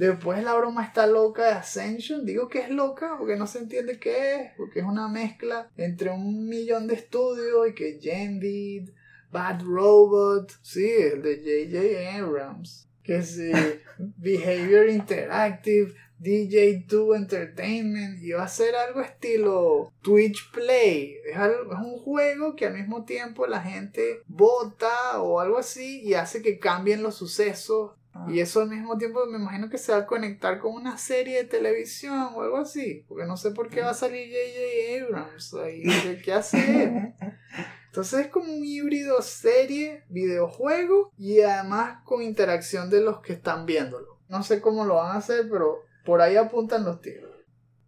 [0.00, 2.24] Después la broma está loca de Ascension.
[2.24, 4.52] Digo que es loca porque no se entiende qué es.
[4.56, 8.88] Porque es una mezcla entre un millón de estudios y que Jendid,
[9.30, 12.16] Bad Robot, sí, el de J.J.
[12.24, 12.88] Abrams.
[13.02, 13.52] Que sí,
[14.16, 18.22] Behavior Interactive, DJ2 Entertainment.
[18.22, 21.16] Y va a ser algo estilo Twitch Play.
[21.30, 26.00] Es, algo- es un juego que al mismo tiempo la gente vota o algo así
[26.02, 27.92] y hace que cambien los sucesos
[28.28, 31.38] y eso al mismo tiempo me imagino que se va a conectar con una serie
[31.38, 33.04] de televisión o algo así.
[33.08, 35.04] Porque no sé por qué va a salir J.J.
[35.04, 36.20] Abrams ahí.
[36.22, 37.14] ¿Qué, hace?
[37.86, 43.66] Entonces es como un híbrido serie, videojuego y además con interacción de los que están
[43.66, 44.20] viéndolo.
[44.28, 47.30] No sé cómo lo van a hacer, pero por ahí apuntan los tiros.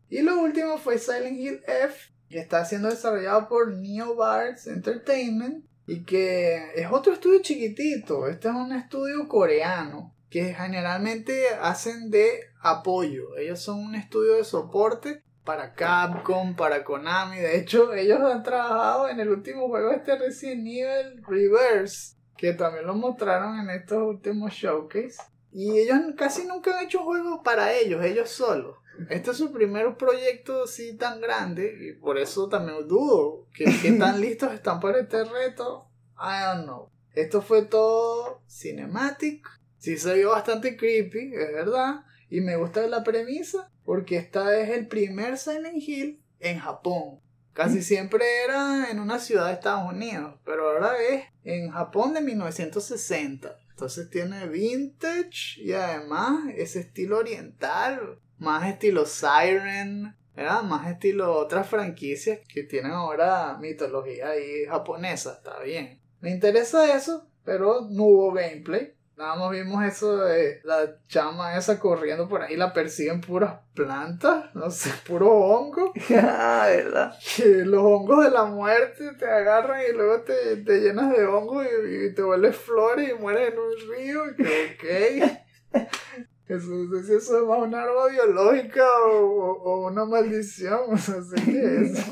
[0.09, 6.05] Y lo último fue Silent Hill F, que está siendo desarrollado por Neobards Entertainment y
[6.05, 8.29] que es otro estudio chiquitito.
[8.29, 13.37] Este es un estudio coreano que generalmente hacen de apoyo.
[13.37, 17.37] Ellos son un estudio de soporte para Capcom, para Konami.
[17.37, 22.87] De hecho, ellos han trabajado en el último juego este Resident Evil Reverse, que también
[22.87, 25.19] lo mostraron en estos últimos showcase.
[25.53, 28.79] Y ellos casi nunca han hecho juegos para ellos, ellos solos.
[29.09, 33.93] Este es su primer proyecto así tan grande y por eso también dudo que, que
[33.99, 35.89] tan listos están para este reto.
[36.17, 36.91] I don't know.
[37.15, 39.47] Esto fue todo cinematic.
[39.79, 42.05] Sí se vio bastante creepy, es verdad.
[42.31, 47.21] Y me gusta la premisa porque esta es el primer Silent Hill en Japón.
[47.53, 52.23] Casi siempre era en una ciudad de Estados Unidos, pero ahora es en Japón de
[52.23, 53.59] 1960.
[53.73, 60.63] Entonces tiene vintage y además ese estilo oriental, más estilo Siren, ¿verdad?
[60.63, 66.01] más estilo otras franquicias que tienen ahora mitología ahí japonesa, está bien.
[66.21, 68.95] Me interesa eso, pero no hubo gameplay.
[69.17, 74.55] Nada más vimos eso de la chama esa corriendo por ahí, la persiguen puras plantas,
[74.55, 75.93] no sé, puro hongo.
[76.11, 77.15] Ah, ¿verdad?
[77.37, 81.63] Que los hongos de la muerte te agarran y luego te, te llenas de hongo
[81.63, 84.31] y, y te vuelves flores y mueres en un río.
[84.31, 85.33] Y que,
[85.73, 85.83] ok.
[86.49, 90.81] Eso, no sé si eso es más una arma biológica o, o- o una maldición,
[90.91, 91.13] no sé
[91.47, 92.05] qué es.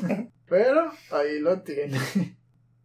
[0.47, 1.99] Pero ahí lo tiene.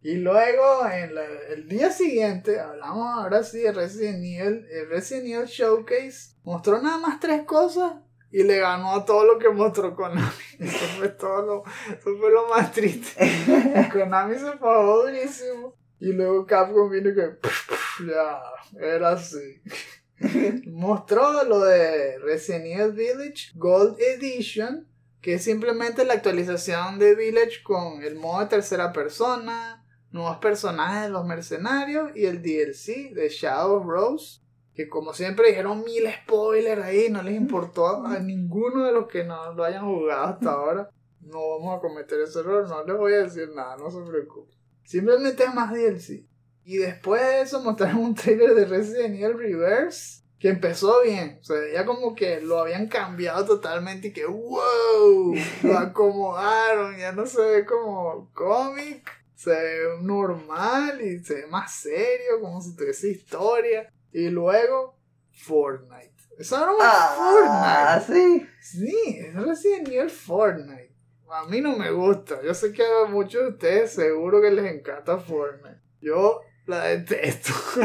[0.07, 4.65] Y luego, en la- el día siguiente, hablamos ahora sí de Resident Evil.
[4.71, 7.95] El Resident Evil Showcase mostró nada más tres cosas
[8.31, 10.31] y le ganó a todo lo que mostró Konami.
[10.59, 13.19] Eso fue todo lo, eso fue lo más triste.
[13.91, 15.75] Konami se pagó durísimo.
[15.99, 17.37] Y luego Capcom vino que
[18.07, 18.41] ya,
[18.79, 19.61] era así.
[20.67, 24.87] Mostró lo de Resident Evil Village Gold Edition,
[25.19, 31.03] que es simplemente la actualización de Village con el modo de tercera persona, nuevos personajes
[31.03, 34.41] de los mercenarios y el DLC de Shadow Rose.
[34.73, 39.23] Que como siempre dijeron mil spoilers ahí, no les importó a ninguno de los que
[39.23, 40.89] no lo hayan jugado hasta ahora.
[41.21, 44.55] No vamos a cometer ese error, no les voy a decir nada, no se preocupen.
[44.83, 46.25] Simplemente es más DLC.
[46.63, 51.39] Y después de eso mostraron un trailer de Resident Evil Reverse que empezó bien.
[51.41, 57.11] O sea, ya como que lo habían cambiado totalmente y que wow, lo acomodaron, ya
[57.11, 62.75] no se ve como cómic, se ve normal y se ve más serio, como si
[62.75, 63.89] tuviese historia.
[64.11, 64.97] Y luego
[65.31, 66.13] Fortnite.
[66.39, 68.13] Eso no Ah, Fortnite.
[68.19, 68.47] sí.
[68.61, 70.93] Sí, es Resident Evil Fortnite.
[71.29, 72.41] A mí no me gusta.
[72.43, 75.81] Yo sé que a muchos de ustedes seguro que les encanta Fortnite.
[76.01, 77.53] Yo la detesto.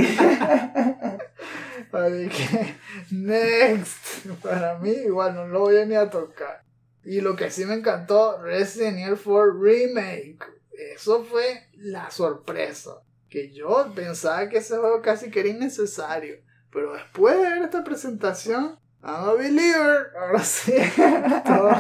[1.93, 2.75] Así que,
[3.11, 4.27] next.
[4.43, 6.63] Para mí, igual no lo voy a ni a tocar.
[7.05, 10.39] Y lo que sí me encantó, Resident Evil 4 Remake.
[10.73, 13.03] Eso fue la sorpresa.
[13.29, 16.37] Que yo pensaba que ese juego casi que era innecesario.
[16.71, 20.13] Pero después de ver esta presentación, I'm a believer.
[20.19, 20.73] Ahora sí.
[21.45, 21.75] todo,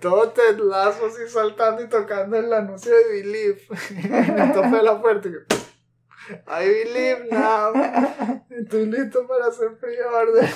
[0.00, 3.62] todo Ted Lasso así saltando y tocando el anuncio de Believe.
[3.90, 5.28] en el tope de la puerta.
[6.28, 7.72] I believe now.
[8.50, 10.48] Estoy listo para hacer pre-order.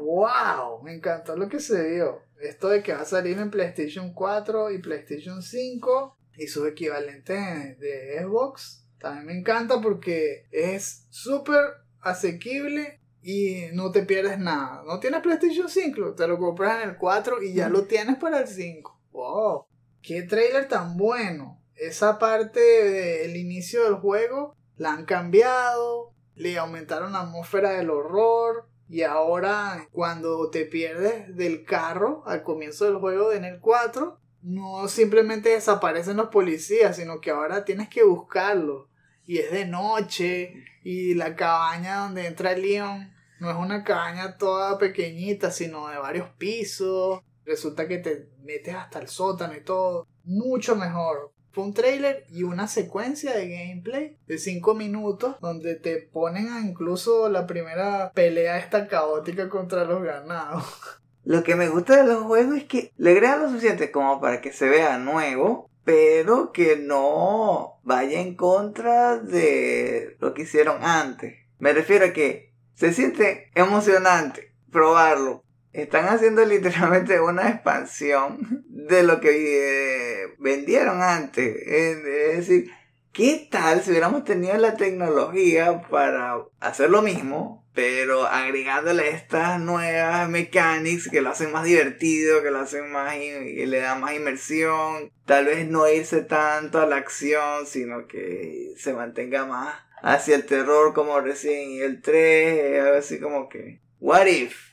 [0.00, 0.82] ¡Wow!
[0.82, 2.22] Me encantó lo que se dio.
[2.40, 7.78] Esto de que va a salir en PlayStation 4 y PlayStation 5 y sus equivalentes
[7.78, 8.86] de Xbox.
[8.98, 11.62] También me encanta porque es súper
[12.00, 14.82] asequible y no te pierdes nada.
[14.86, 18.40] No tienes PlayStation 5, te lo compras en el 4 y ya lo tienes para
[18.40, 19.00] el 5.
[19.10, 19.66] ¡Wow!
[20.00, 21.60] ¡Qué trailer tan bueno!
[21.74, 28.68] Esa parte del inicio del juego la han cambiado, le aumentaron la atmósfera del horror.
[28.88, 34.86] Y ahora, cuando te pierdes del carro al comienzo del juego en el 4, no
[34.86, 38.86] simplemente desaparecen los policías, sino que ahora tienes que buscarlos.
[39.26, 40.54] Y es de noche,
[40.84, 46.28] y la cabaña donde entra Leon no es una cabaña toda pequeñita, sino de varios
[46.38, 47.20] pisos.
[47.44, 50.06] Resulta que te metes hasta el sótano y todo.
[50.22, 51.32] Mucho mejor.
[51.50, 56.60] Fue un trailer y una secuencia de gameplay de 5 minutos donde te ponen a
[56.60, 60.64] incluso la primera pelea esta caótica contra los ganados.
[61.26, 64.52] Lo que me gusta de los juegos es que le lo suficiente como para que
[64.52, 71.34] se vea nuevo, pero que no vaya en contra de lo que hicieron antes.
[71.58, 75.42] Me refiero a que se siente emocionante probarlo.
[75.72, 81.56] Están haciendo literalmente una expansión de lo que eh, vendieron antes.
[81.56, 82.70] Es, es decir,
[83.16, 90.28] ¿Qué tal si hubiéramos tenido la tecnología para hacer lo mismo, pero agregándole estas nuevas
[90.28, 95.10] mechanics que lo hacen más divertido, que lo hacen más y le dan más inmersión?
[95.24, 100.44] Tal vez no irse tanto a la acción, sino que se mantenga más hacia el
[100.44, 104.72] terror como recién el 3, algo así como que what if?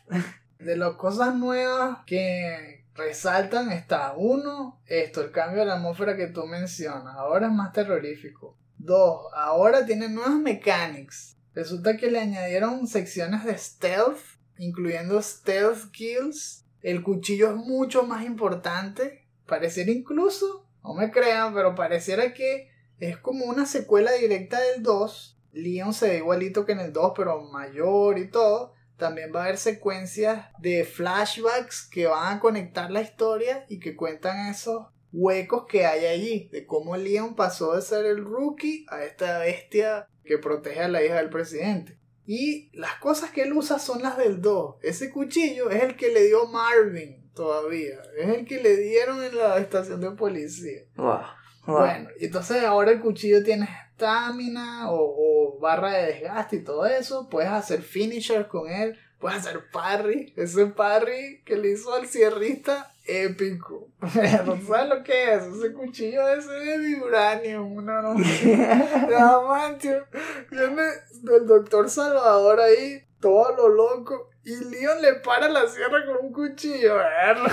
[0.60, 6.28] De las cosas nuevas que resaltan está uno, esto, el cambio de la atmósfera que
[6.28, 8.58] tú mencionas, ahora es más terrorífico.
[8.78, 11.38] Dos, ahora tiene nuevas mechanics.
[11.54, 14.20] Resulta que le añadieron secciones de stealth,
[14.58, 16.66] incluyendo stealth kills.
[16.82, 19.28] El cuchillo es mucho más importante.
[19.46, 25.40] Pareciera incluso, no me crean, pero pareciera que es como una secuela directa del 2.
[25.54, 28.74] Leon se ve igualito que en el 2, pero mayor y todo.
[29.04, 33.98] También va a haber secuencias de flashbacks que van a conectar la historia y que
[33.98, 39.04] cuentan esos huecos que hay allí, de cómo Leon pasó de ser el rookie a
[39.04, 42.00] esta bestia que protege a la hija del presidente.
[42.26, 44.76] Y las cosas que él usa son las del 2.
[44.82, 48.00] Ese cuchillo es el que le dio Marvin todavía.
[48.18, 50.84] Es el que le dieron en la estación de policía.
[50.96, 51.20] Wow.
[51.66, 57.30] Bueno, entonces ahora el cuchillo tiene estamina o, barra de desgaste y todo eso.
[57.30, 58.98] Puedes hacer finishers con él.
[59.20, 60.34] Puedes hacer parry.
[60.36, 63.88] Ese parry que le hizo al cierrista, épico.
[64.14, 65.44] Pero ¿sabes lo que es?
[65.44, 67.78] Ese cuchillo ese de vibranium.
[67.78, 68.16] Una no.
[68.16, 70.04] Diamante.
[70.52, 70.84] Viene
[71.22, 74.30] del doctor Salvador ahí, todo lo loco.
[74.46, 76.98] Y Leon le para la sierra con un cuchillo,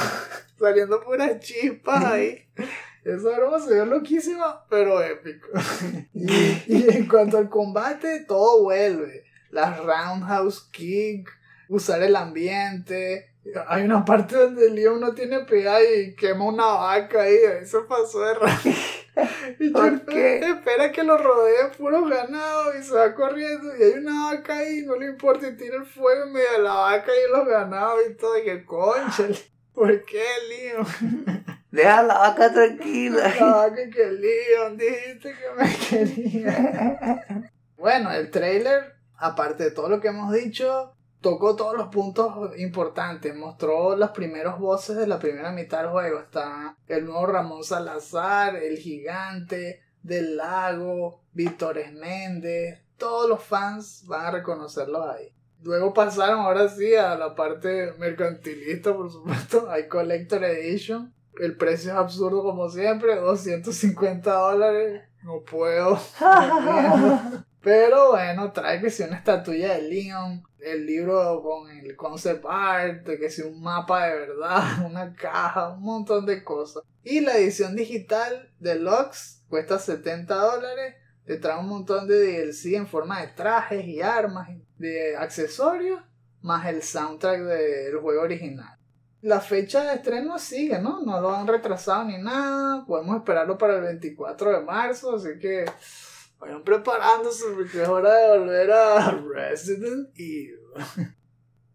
[0.59, 2.49] Saliendo puras chispas ahí.
[3.05, 5.49] Esa broma se ve loquísima, pero épico.
[6.15, 9.25] y, en cuanto al combate, todo vuelve.
[9.51, 11.29] Las roundhouse kick,
[11.69, 13.35] usar el ambiente.
[13.69, 17.37] Hay una parte donde Leon no tiene piedad y quema una vaca ahí.
[17.63, 18.77] Eso pasó de rápido.
[19.59, 19.73] Y
[20.45, 23.77] espera que lo rodee puro ganado y se va corriendo.
[23.77, 26.63] Y hay una vaca ahí, no le importa, y tira el fuego en medio de
[26.63, 28.39] la vaca y los ganados y todo.
[28.39, 29.29] Y que concha,
[29.73, 30.87] ¿por qué, Leon?
[31.71, 33.33] Deja la vaca tranquila.
[33.39, 37.53] La vaca que Leon, dijiste que me quería.
[37.77, 43.35] bueno, el trailer, aparte de todo lo que hemos dicho, tocó todos los puntos importantes.
[43.37, 46.19] Mostró los primeros voces de la primera mitad del juego.
[46.19, 52.83] Está el nuevo Ramón Salazar, el gigante del lago, Víctor Méndez.
[52.97, 55.33] Todos los fans van a reconocerlos ahí.
[55.63, 59.71] Luego pasaron ahora sí a la parte mercantilista, por supuesto.
[59.71, 65.03] Hay Collector Edition el precio es absurdo como siempre, 250 dólares.
[65.23, 66.01] No puedo.
[67.63, 73.05] Pero bueno, trae que si una estatuilla de Leon, el libro con el concept art,
[73.05, 76.85] que si un mapa de verdad, una caja, un montón de cosas.
[77.05, 80.95] Y la edición digital deluxe cuesta 70 dólares.
[81.27, 86.01] Te trae un montón de DLC en forma de trajes y armas, de accesorios,
[86.41, 88.80] más el soundtrack del juego original.
[89.23, 91.03] La fecha de estreno sigue, ¿no?
[91.03, 92.85] No lo han retrasado ni nada.
[92.87, 95.67] Podemos esperarlo para el 24 de marzo, así que
[96.39, 100.59] vayan preparándose porque es hora de volver a Resident Evil.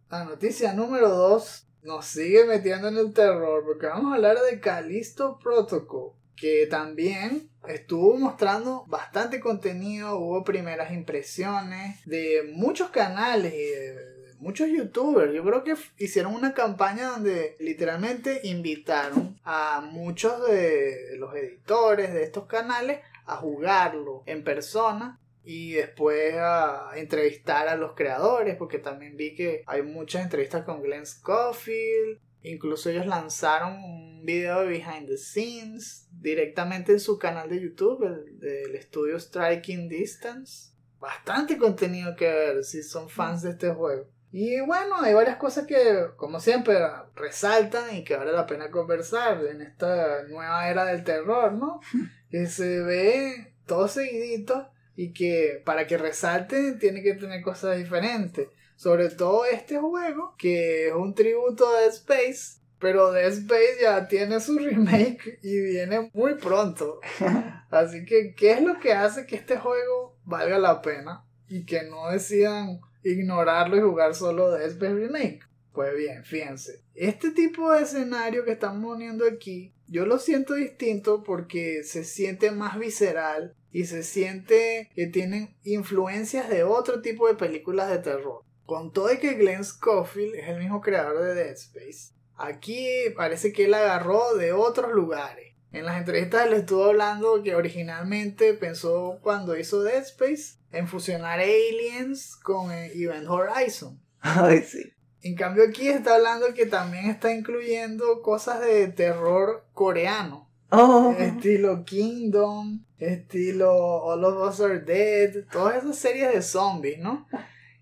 [0.10, 4.60] La noticia número 2 nos sigue metiendo en el terror porque vamos a hablar de
[4.60, 13.58] Callisto Protocol, que también estuvo mostrando bastante contenido, hubo primeras impresiones de muchos canales y
[13.58, 14.15] de
[14.46, 21.34] muchos youtubers, yo creo que hicieron una campaña donde literalmente invitaron a muchos de los
[21.36, 28.56] editores de estos canales a jugarlo en persona y después a entrevistar a los creadores,
[28.56, 32.20] porque también vi que hay muchas entrevistas con Glenn Scofield.
[32.44, 38.04] Incluso ellos lanzaron un video de behind the scenes directamente en su canal de YouTube,
[38.04, 40.72] el, del estudio Striking Distance.
[41.00, 44.15] Bastante contenido que ver si son fans de este juego.
[44.38, 46.76] Y bueno, hay varias cosas que, como siempre,
[47.16, 51.80] resaltan y que vale la pena conversar en esta nueva era del terror, ¿no?
[52.30, 54.68] que se ve todo seguidito
[54.98, 58.50] y que para que resalte tiene que tener cosas diferentes.
[58.76, 64.06] Sobre todo este juego, que es un tributo a Dead Space, pero Dead Space ya
[64.10, 67.00] tiene su remake y viene muy pronto.
[67.72, 71.24] Así que, ¿qué es lo que hace que este juego valga la pena?
[71.48, 75.40] Y que no decidan ignorarlo y jugar solo Death Space Remake.
[75.74, 76.82] Pues bien, fíjense.
[76.94, 82.52] Este tipo de escenario que estamos poniendo aquí, yo lo siento distinto porque se siente
[82.52, 88.44] más visceral y se siente que tienen influencias de otro tipo de películas de terror.
[88.66, 93.52] Con todo y que Glenn Schofield es el mismo creador de Dead Space, aquí parece
[93.52, 95.54] que él agarró de otros lugares.
[95.72, 101.40] En las entrevistas él estuvo hablando que originalmente pensó cuando hizo Dead Space en fusionar
[101.40, 104.00] Aliens con Event Horizon.
[104.20, 104.84] Ay, sí.
[105.22, 110.52] En cambio aquí está hablando que también está incluyendo cosas de terror coreano.
[110.70, 117.28] Oh, Estilo Kingdom, estilo All of Us Are Dead, todas esas series de zombies, ¿no?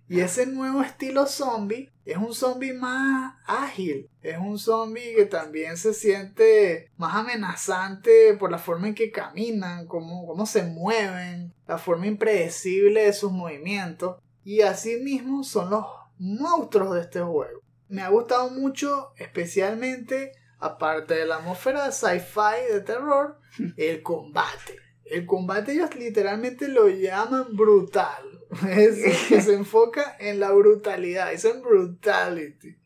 [0.08, 5.78] Y ese nuevo estilo zombie es un zombie más ágil, es un zombie que también
[5.78, 11.78] se siente más amenazante por la forma en que caminan, cómo, cómo se mueven, la
[11.78, 14.18] forma impredecible de sus movimientos.
[14.44, 15.86] Y así mismo son los
[16.18, 17.62] monstruos de este juego.
[17.88, 23.40] Me ha gustado mucho, especialmente, aparte de la atmósfera sci-fi de terror,
[23.78, 24.80] el combate.
[25.06, 28.24] El combate ellos literalmente lo llaman brutal.
[28.70, 31.32] Es que se enfoca en la brutalidad.
[31.32, 32.78] Dicen brutality.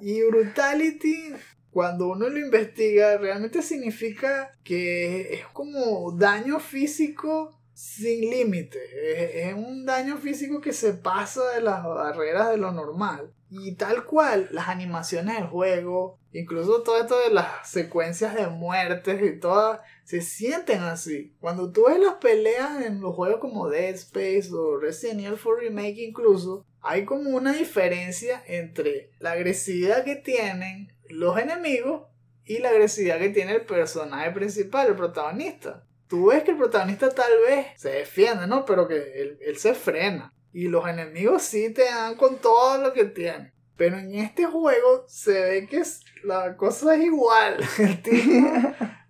[0.00, 1.32] Y brutality,
[1.70, 8.78] cuando uno lo investiga, realmente significa que es como daño físico sin límite.
[9.12, 13.34] Es, es un daño físico que se pasa de las barreras de lo normal.
[13.50, 19.22] Y tal cual, las animaciones del juego, incluso todo esto de las secuencias de muertes
[19.22, 21.34] y todas, se sienten así.
[21.38, 25.56] Cuando tú ves las peleas en los juegos como Dead Space o Resident Evil 4
[25.56, 32.04] Remake incluso, hay como una diferencia entre la agresividad que tienen los enemigos
[32.46, 35.85] y la agresividad que tiene el personaje principal, el protagonista.
[36.08, 38.64] Tú ves que el protagonista tal vez se defiende, ¿no?
[38.64, 40.32] Pero que él, él se frena.
[40.52, 43.52] Y los enemigos sí te dan con todo lo que tienen.
[43.76, 45.82] Pero en este juego se ve que
[46.24, 47.58] la cosa es igual.
[47.78, 48.48] El tipo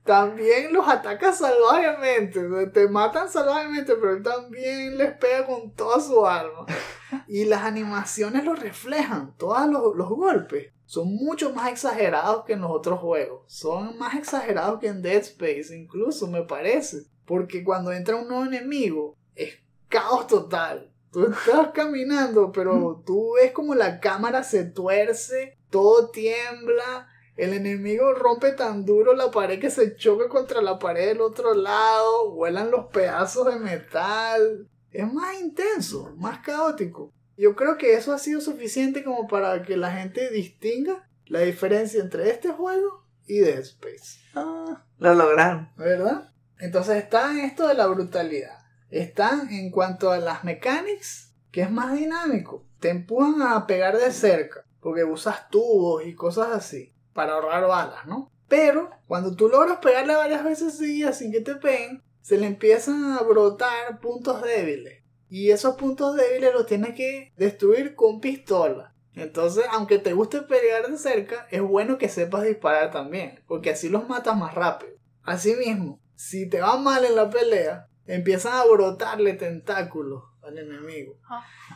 [0.05, 2.41] también los ataca salvajemente.
[2.73, 6.65] Te matan salvajemente, pero él también les pega con toda su alma.
[7.27, 9.35] Y las animaciones lo reflejan.
[9.37, 13.43] Todos los, los golpes son mucho más exagerados que en los otros juegos.
[13.47, 17.07] Son más exagerados que en Dead Space, incluso me parece.
[17.25, 19.59] Porque cuando entra un nuevo enemigo, es
[19.89, 20.91] caos total.
[21.13, 28.15] Tú estás caminando, pero tú ves como la cámara se tuerce, todo tiembla, el enemigo
[28.15, 32.71] rompe tan duro la pared que se choca contra la pared del otro lado, vuelan
[32.71, 34.69] los pedazos de metal.
[34.91, 37.13] Es más intenso, más caótico.
[37.37, 42.01] Yo creo que eso ha sido suficiente como para que la gente distinga la diferencia
[42.01, 44.21] entre este juego y Dead Space.
[44.35, 45.71] Ah, lo lograron.
[45.77, 46.33] ¿Verdad?
[46.59, 48.59] Entonces está en esto de la brutalidad.
[48.91, 52.65] Está en cuanto a las mechanics, que es más dinámico.
[52.81, 58.07] Te empujan a pegar de cerca, porque usas tubos y cosas así, para ahorrar balas,
[58.07, 58.31] ¿no?
[58.49, 63.13] Pero cuando tú logras pegarle varias veces seguidas sin que te peguen, se le empiezan
[63.13, 65.03] a brotar puntos débiles.
[65.29, 68.95] Y esos puntos débiles los tienes que destruir con pistola.
[69.15, 73.89] Entonces, aunque te guste pegar de cerca, es bueno que sepas disparar también, porque así
[73.89, 74.93] los matas más rápido.
[75.23, 81.17] Asimismo, si te va mal en la pelea, empiezan a brotarle tentáculos al enemigo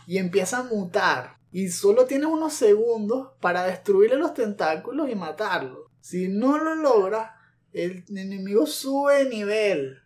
[0.07, 1.39] y empieza a mutar.
[1.51, 5.91] Y solo tienes unos segundos para destruirle los tentáculos y matarlo.
[6.01, 7.33] Si no lo logras,
[7.73, 10.03] el enemigo sube de nivel.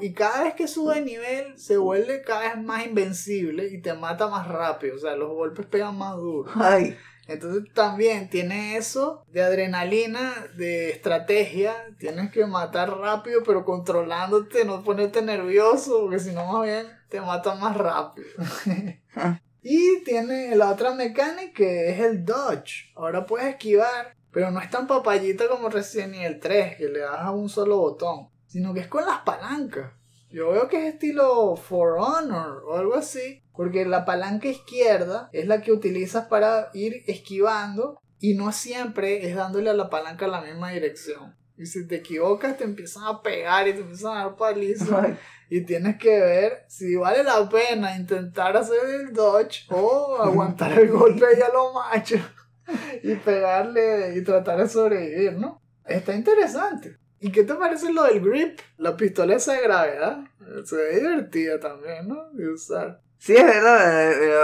[0.00, 3.94] Y, cada vez que sube de nivel, se vuelve cada vez más invencible y te
[3.94, 4.96] mata más rápido.
[4.96, 6.50] O sea, los golpes pegan más duro.
[6.54, 6.96] Ay,
[7.28, 11.74] Entonces también tiene eso de adrenalina, de estrategia.
[11.98, 17.20] Tienes que matar rápido, pero controlándote, no ponerte nervioso, porque si no, más bien te
[17.20, 18.26] mata más rápido.
[19.62, 22.92] y tiene la otra mecánica que es el dodge.
[22.96, 27.20] Ahora puedes esquivar, pero no es tan papayita como Resident Evil 3, que le das
[27.20, 29.92] a un solo botón, sino que es con las palancas.
[30.28, 33.40] Yo veo que es estilo For Honor o algo así.
[33.52, 39.36] Porque la palanca izquierda es la que utilizas para ir esquivando y no siempre es
[39.36, 41.36] dándole a la palanca la misma dirección.
[41.56, 45.16] Y si te equivocas te empiezan a pegar y te empiezan a dar palizas
[45.50, 50.88] y tienes que ver si vale la pena intentar hacer el dodge o aguantar el
[50.90, 52.16] golpe ahí a lo macho
[53.02, 55.60] y pegarle y tratar de sobrevivir, ¿no?
[55.84, 56.96] Está interesante.
[57.20, 58.58] ¿Y qué te parece lo del grip?
[58.76, 60.18] La pistola esa de gravedad.
[60.64, 62.30] Se ve divertida también, ¿no?
[62.32, 63.00] De usar.
[63.18, 64.40] Sí, es verdad, pero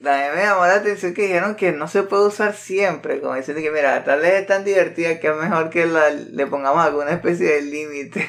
[0.00, 3.62] también me llamó la atención que dijeron que no se puede usar siempre, como diciendo
[3.62, 7.10] que mira, tal vez es tan divertida que es mejor que la- le pongamos alguna
[7.12, 8.28] especie de límite.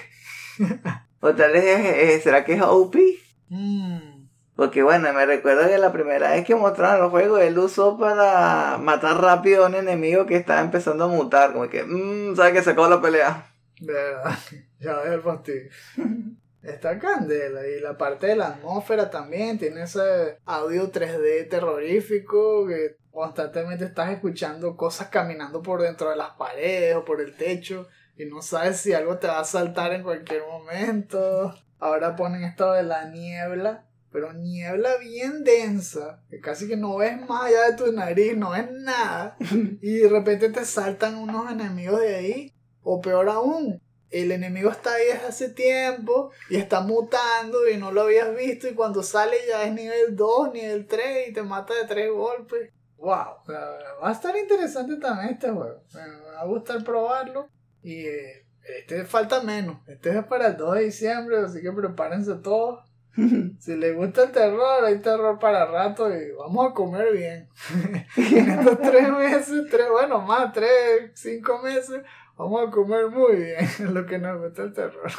[1.19, 1.63] o tal vez
[2.15, 2.95] es, será que es OP.
[3.49, 4.12] Mm.
[4.55, 8.77] Porque bueno, me recuerdo que la primera vez que mostraron el juego, él usó para
[8.77, 12.61] matar rápido a un enemigo que estaba empezando a mutar, como que, mmm, sabe que
[12.61, 13.51] sacó la pelea.
[13.79, 14.37] De verdad,
[14.79, 15.69] ya ves el fastidio.
[16.61, 22.95] Está candela y la parte de la atmósfera también tiene ese audio 3D terrorífico que
[23.11, 28.25] constantemente estás escuchando cosas caminando por dentro de las paredes o por el techo y
[28.25, 31.53] no sabes si algo te va a saltar en cualquier momento.
[31.79, 37.19] Ahora ponen esto de la niebla, pero niebla bien densa, que casi que no ves
[37.27, 39.35] más allá de tu nariz, no ves nada,
[39.81, 42.53] y de repente te saltan unos enemigos de ahí,
[42.83, 47.91] o peor aún, el enemigo está ahí desde hace tiempo y está mutando y no
[47.91, 51.73] lo habías visto y cuando sale ya es nivel 2, nivel 3 y te mata
[51.73, 52.71] de 3 golpes.
[52.97, 53.09] Wow,
[53.49, 55.81] va a estar interesante también este juego.
[55.95, 57.49] Me va a gustar probarlo
[57.81, 58.45] y eh,
[58.77, 59.77] este falta menos.
[59.87, 62.79] Este es para el 2 de diciembre, así que prepárense todos.
[63.59, 67.49] Si les gusta el terror, hay terror para rato y vamos a comer bien.
[68.17, 72.01] en estos tres meses, tres, bueno, más, tres, cinco meses,
[72.37, 73.67] vamos a comer muy bien.
[73.93, 75.11] lo que nos gusta el terror.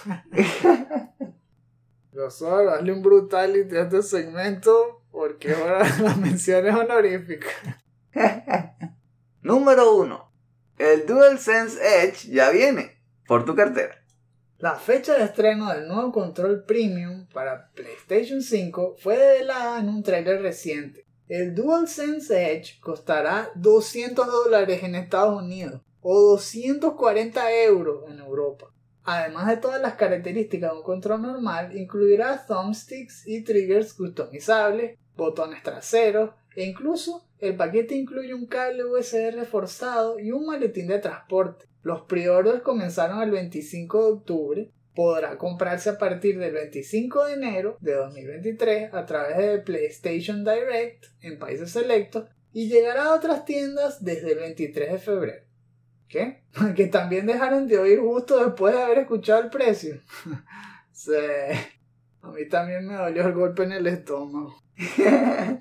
[2.13, 7.53] Yo solo darle un brutality a este segmento porque ahora las menciones honoríficas.
[9.43, 10.33] Número 1.
[10.79, 14.04] El DualSense Edge ya viene por tu cartera.
[14.65, 20.03] La fecha de estreno del nuevo control premium para PlayStation 5 fue develada en un
[20.03, 21.05] trailer reciente.
[21.29, 28.73] El DualSense Edge costará 200 dólares en Estados Unidos o 240 euros en Europa.
[29.03, 35.63] Además de todas las características de un control normal, incluirá thumbsticks y triggers customizables, botones
[35.63, 41.67] traseros e incluso el paquete incluye un cable USB reforzado y un maletín de transporte.
[41.85, 44.71] Los pre-orders comenzaron el 25 de octubre.
[44.95, 51.05] Podrá comprarse a partir del 25 de enero de 2023 a través de PlayStation Direct
[51.21, 52.25] en países selectos
[52.55, 55.45] y llegará a otras tiendas desde el 23 de febrero.
[56.09, 56.43] ¿Qué?
[56.75, 60.01] Que también dejaron de oír justo después de haber escuchado el precio.
[60.93, 61.13] sí.
[62.23, 64.55] A mí también me dolió el golpe en el estómago.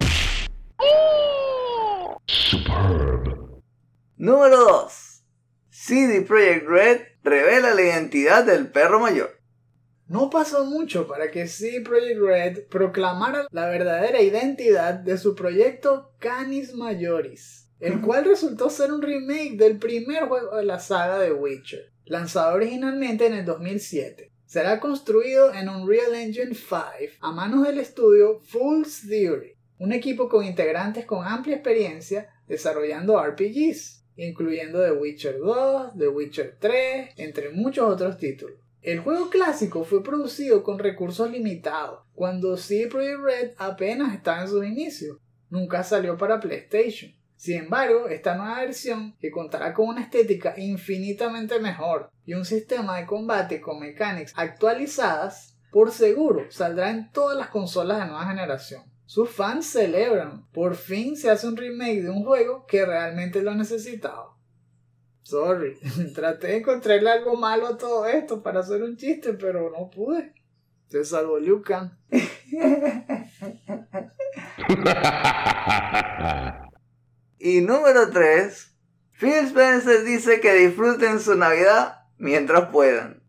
[4.16, 5.13] Número 2.
[5.86, 9.38] CD Projekt Red revela la identidad del perro mayor.
[10.08, 16.14] No pasó mucho para que CD Projekt Red proclamara la verdadera identidad de su proyecto
[16.20, 21.34] Canis Majoris, el cual resultó ser un remake del primer juego de la saga de
[21.34, 24.32] Witcher, lanzado originalmente en el 2007.
[24.46, 26.78] Será construido en Unreal Engine 5
[27.20, 34.03] a manos del estudio Fool's Theory, un equipo con integrantes con amplia experiencia desarrollando RPGs,
[34.16, 38.58] incluyendo The Witcher 2, The Witcher 3, entre muchos otros títulos.
[38.82, 44.66] El juego clásico fue producido con recursos limitados, cuando CD Red apenas estaba en sus
[44.66, 45.18] inicios.
[45.50, 47.14] Nunca salió para PlayStation.
[47.38, 52.98] Sin embargo, esta nueva versión, que contará con una estética infinitamente mejor y un sistema
[53.00, 58.84] de combate con mecánicas actualizadas, por seguro saldrá en todas las consolas de nueva generación.
[59.06, 60.46] Sus fans celebran.
[60.52, 64.36] Por fin se hace un remake de un juego que realmente lo necesitaba.
[65.24, 65.78] Sorry,
[66.16, 70.34] traté de encontrarle algo malo a todo esto para hacer un chiste, pero no pude.
[70.90, 71.92] Se salvó Liu Kang.
[77.46, 78.74] Y número 3.
[79.20, 83.22] Phil Spencer dice que disfruten su Navidad mientras puedan.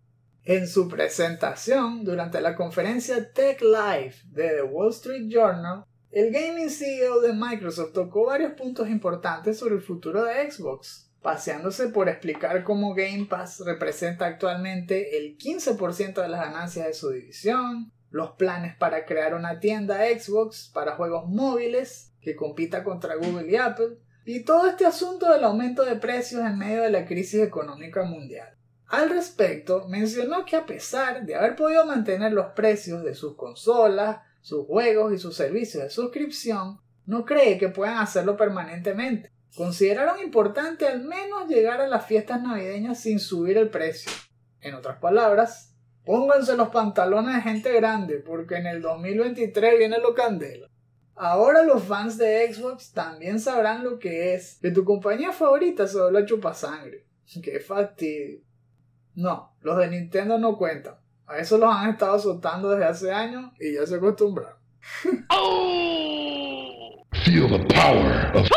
[0.46, 6.68] En su presentación durante la conferencia Tech Live de The Wall Street Journal, el gaming
[6.68, 12.62] CEO de Microsoft tocó varios puntos importantes sobre el futuro de Xbox, paseándose por explicar
[12.62, 18.76] cómo Game Pass representa actualmente el 15% de las ganancias de su división, los planes
[18.76, 24.44] para crear una tienda Xbox para juegos móviles que compita contra Google y Apple, y
[24.44, 28.54] todo este asunto del aumento de precios en medio de la crisis económica mundial.
[28.94, 34.20] Al respecto, mencionó que a pesar de haber podido mantener los precios de sus consolas,
[34.40, 39.32] sus juegos y sus servicios de suscripción, no cree que puedan hacerlo permanentemente.
[39.56, 44.12] Consideraron importante al menos llegar a las fiestas navideñas sin subir el precio.
[44.60, 45.74] En otras palabras,
[46.04, 50.68] pónganse los pantalones de gente grande porque en el 2023 viene lo candela.
[51.16, 56.00] Ahora los fans de Xbox también sabrán lo que es que tu compañía favorita se
[56.00, 57.06] vuelva chupasangre.
[57.42, 58.53] Qué fastidio.
[59.16, 60.96] No, los de Nintendo no cuentan.
[61.26, 64.56] A eso los han estado soltando desde hace años y ya se acostumbraron.
[67.24, 68.48] Feel the power of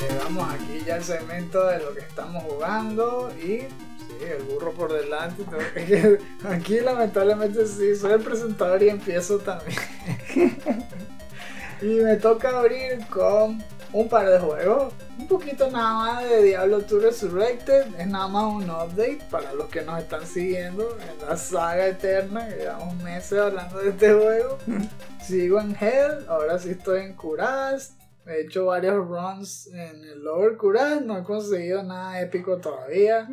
[0.00, 3.68] llegamos aquí ya al segmento de lo que estamos jugando y sí,
[4.22, 5.44] el burro por delante.
[6.50, 9.78] Aquí lamentablemente sí, soy el presentador y empiezo también.
[11.80, 13.62] y me toca abrir con
[13.92, 17.86] un par de juegos un poquito nada más de Diablo 2 Resurrected.
[17.98, 22.48] Es nada más un update para los que nos están siguiendo en la saga eterna.
[22.48, 24.58] Llevamos meses hablando de este juego.
[25.22, 27.98] Sigo en Hell, ahora sí estoy en Curast.
[28.26, 33.26] He hecho varios runs en el Lower Curast, no he conseguido nada épico todavía.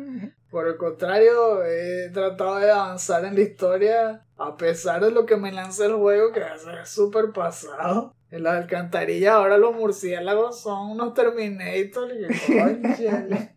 [0.50, 5.36] Por el contrario, he tratado de avanzar en la historia a pesar de lo que
[5.36, 8.14] me lanza el juego, que ser súper pasado.
[8.30, 13.56] En las alcantarillas ahora los murciélagos son unos Terminator y que.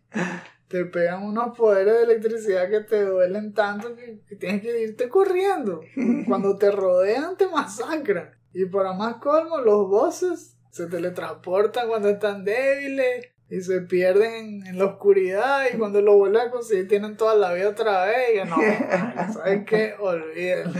[0.68, 5.08] Te pegan unos poderes de electricidad que te duelen tanto que, que tienes que irte
[5.08, 5.80] corriendo.
[6.28, 8.30] Cuando te rodean te masacran.
[8.54, 14.78] Y para más colmo, los bosses se teletransportan cuando están débiles y se pierden en
[14.78, 18.48] la oscuridad y cuando lo vuelven a conseguir tienen toda la vida otra vez y
[18.48, 18.56] no,
[19.34, 19.94] ¿saben qué?
[19.98, 20.78] Olvídenlo.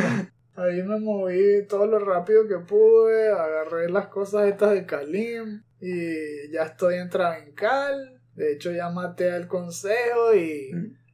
[0.54, 6.52] Ahí me moví todo lo rápido que pude, agarré las cosas estas de Kalim y
[6.52, 8.20] ya estoy en Travencal.
[8.34, 10.70] De hecho ya maté al consejo y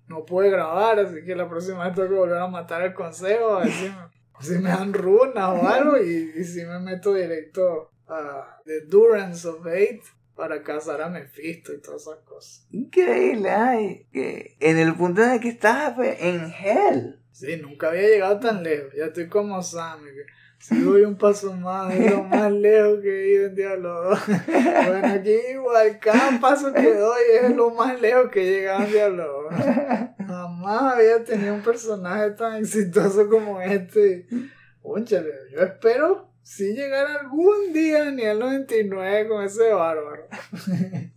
[0.08, 3.54] no pude grabar, así que la próxima vez tengo que volver a matar al consejo
[3.54, 3.96] a ver si me,
[4.40, 9.48] si me dan runas o algo y, y si me meto directo a The Durance
[9.48, 10.02] of Eight
[10.36, 12.66] para cazar a Mephisto y todas esas cosas.
[12.70, 17.20] Increíble, ay, que en el punto en el que estás pues, en Hell.
[17.32, 18.92] Sí, nunca había llegado tan lejos.
[18.96, 20.10] Ya estoy como Sammy.
[20.10, 20.26] Que
[20.58, 24.18] si doy un paso más, es lo más lejos que he ido en Diablo 2.
[24.86, 28.92] Bueno, aquí igual, cada paso que doy es lo más lejos que he llegado en
[28.92, 29.54] Diablo 2.
[30.26, 34.26] Jamás había tenido un personaje tan exitoso como este.
[34.82, 40.28] Únchale, yo espero si llegar algún día a nivel 99 con ese bárbaro.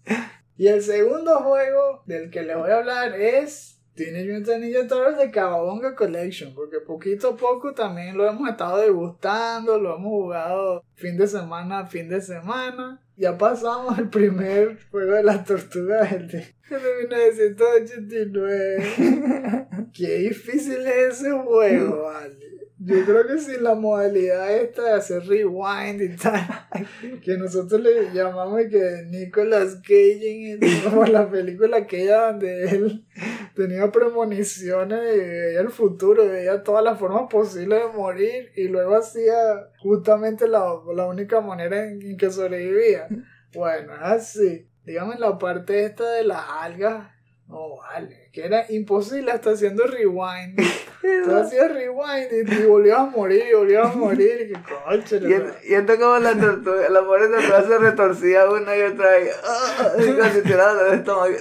[0.57, 5.19] y el segundo juego del que les voy a hablar es Teenage Mutant Ninja Turtles
[5.19, 10.83] de Cababonga Collection, porque poquito a poco también lo hemos estado degustando, lo hemos jugado
[10.95, 12.99] fin de semana a fin de semana.
[13.15, 16.55] Ya pasamos el primer juego de las tortugas el de
[17.01, 19.67] 1989.
[19.93, 22.58] Qué difícil es ese juego, vale.
[22.81, 26.47] Yo creo que si la modalidad esta de hacer rewind y tal,
[27.21, 33.05] que nosotros le llamamos que Nicolas Cage, como la película aquella donde él
[33.53, 38.69] tenía premoniciones y veía el futuro, y veía todas las formas posibles de morir y
[38.69, 39.35] luego hacía
[39.79, 40.63] justamente la,
[40.95, 43.09] la única manera en que sobrevivía.
[43.53, 44.69] Bueno, así.
[44.85, 47.18] Dígame la parte esta de las algas
[47.49, 50.55] no vale, que era imposible hasta haciendo rewind.
[51.01, 54.53] Tú hacías rewind y, volvías a morir volvías a morir.
[54.53, 55.19] Que coche.
[55.23, 59.35] Y, y esto como la tortuga, la pobre tortuga se retorcía una y otra vez.
[59.43, 59.91] ¡Ah!
[59.97, 61.35] Y casi tirada del estómago.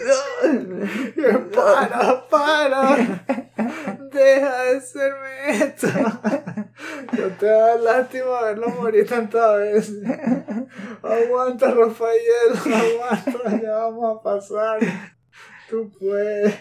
[1.55, 3.25] para, para.
[4.11, 5.89] Deja de serme esto.
[7.19, 10.03] No te da lástima verlo morir tantas veces.
[11.03, 15.18] Aguanta, Rafael, aguanta, ya vamos a pasar.
[15.69, 16.55] Tú puedes.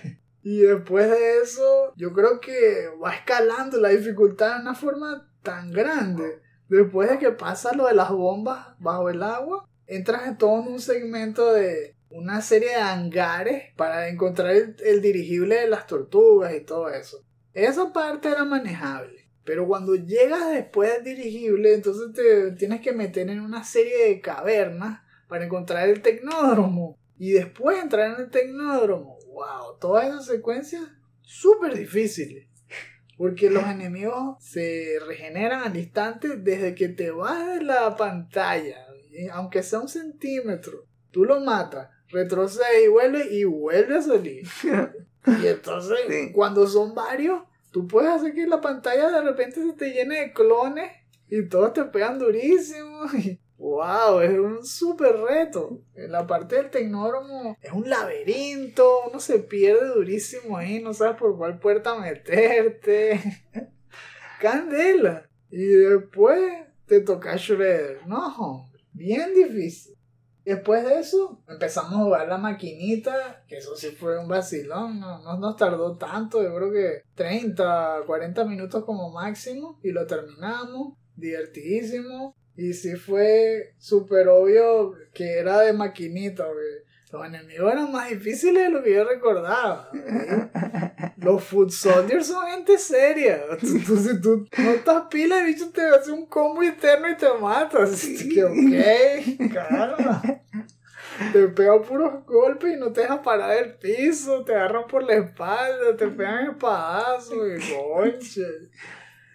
[0.44, 5.72] Y después de eso, yo creo que va escalando la dificultad de una forma tan
[5.72, 6.42] grande.
[6.70, 10.80] Después de que pasa lo de las bombas bajo el agua, entras en todo un
[10.80, 16.62] segmento de una serie de hangares para encontrar el, el dirigible de las tortugas y
[16.62, 17.26] todo eso.
[17.54, 19.30] Esa parte era manejable.
[19.44, 24.22] Pero cuando llegas después del dirigible, entonces te tienes que meter en una serie de
[24.22, 26.98] cavernas para encontrar el tecnódromo.
[27.18, 29.18] Y después entrar en el tecnódromo.
[29.28, 29.78] ¡Wow!
[29.80, 30.84] Todas esas secuencias
[31.22, 32.48] súper difíciles.
[33.18, 38.78] Porque los enemigos se regeneran al instante desde que te vas de la pantalla.
[39.32, 40.86] Aunque sea un centímetro.
[41.10, 44.48] Tú lo matas, retrocedes y vuelve y vuelve a salir.
[45.26, 46.32] Y entonces, Sí.
[46.32, 47.42] cuando son varios,
[47.72, 50.92] tú puedes hacer que la pantalla de repente se te llene de clones
[51.30, 53.02] y todos te pegan durísimo.
[53.14, 55.82] Y, wow, es un súper reto.
[55.96, 61.38] La parte del tecnódromo es un laberinto, uno se pierde durísimo ahí, no sabes por
[61.38, 63.20] cuál puerta meterte.
[64.42, 65.28] Candela.
[65.50, 68.06] Y después te toca Shredder.
[68.08, 69.98] No, bien difícil.
[70.48, 75.22] Después de eso, empezamos a jugar la maquinita, que eso sí fue un vacilón, no,
[75.22, 80.94] no nos tardó tanto, yo creo que 30, 40 minutos como máximo, y lo terminamos,
[81.18, 88.10] divertidísimo, y sí fue súper obvio que era de maquinita, porque los enemigos eran más
[88.10, 89.90] difíciles de lo que yo recordaba.
[91.18, 93.42] Los Food Soldiers son gente seria.
[93.60, 97.28] Tú, tú- tú no estás pila, el bicho te hace un combo interno y te
[97.40, 97.84] mata.
[97.84, 100.22] Así que, ok, calma.
[101.34, 104.44] Te pega puros golpes y no te deja parar del piso.
[104.44, 108.46] Te agarran por la espalda, te pegan espadazos y conche.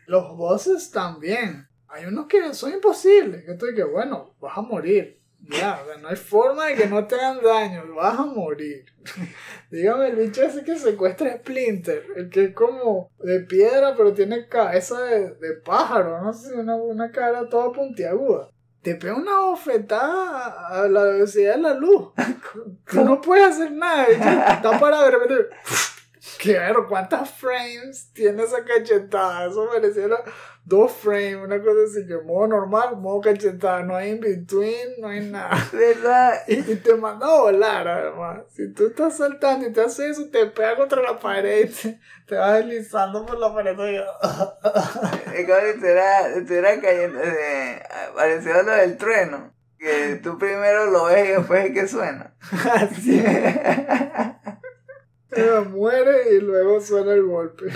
[0.06, 1.66] Los bosses también.
[1.92, 3.44] Hay unos que son imposibles.
[3.44, 5.20] Que estoy que, bueno, vas a morir.
[5.44, 8.84] Ya, o sea, no hay forma de que no te hagan daño, vas a morir.
[9.70, 14.12] Dígame, el bicho ese que secuestra a Splinter, el que es como de piedra, pero
[14.12, 18.50] tiene cabeza de, de pájaro, no sé, una, una cara toda puntiaguda.
[18.82, 22.10] Te pega una bofetada a la velocidad de la luz.
[22.90, 25.34] Tú no puedes hacer nada, bicho, está para de repente.
[26.38, 29.46] Claro, ¿cuántas frames tiene esa cachetada?
[29.46, 30.24] Eso merecía la-
[30.64, 35.08] dos frames, una cosa así que modo normal, modo cachetada, no hay in between, no
[35.08, 35.56] hay nada.
[35.72, 36.42] ¿Verdad?
[36.46, 38.40] Y, y te manda a volar, además.
[38.54, 42.34] Si tú estás saltando y te haces eso, te pega contra la pared, te, te
[42.36, 43.76] vas deslizando por la pared.
[43.76, 43.96] y-
[45.38, 47.82] Es como si estuviera, estuviera cayendo, eh,
[48.14, 49.52] pareció lo del trueno.
[49.78, 52.34] Que tú primero lo ves y después es que suena.
[52.72, 53.18] Así.
[55.30, 57.66] Ella muere y luego suena el golpe.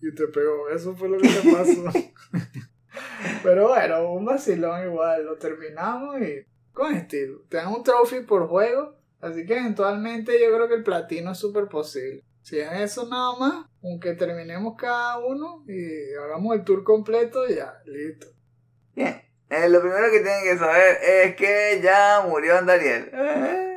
[0.00, 0.68] Y te pegó.
[0.70, 1.84] Eso fue lo que te pasó.
[3.42, 5.24] Pero bueno, un vacilón igual.
[5.24, 7.42] Lo terminamos y con estilo.
[7.48, 8.96] Te dan un trophy por juego.
[9.20, 12.22] Así que eventualmente yo creo que el platino es súper posible.
[12.42, 17.80] Si es eso nada más, aunque terminemos cada uno y hagamos el tour completo, ya,
[17.86, 18.28] listo.
[18.94, 19.20] Bien.
[19.48, 23.10] Eh, lo primero que tienen que saber es que ya murió Andariel.
[23.12, 23.72] Eh,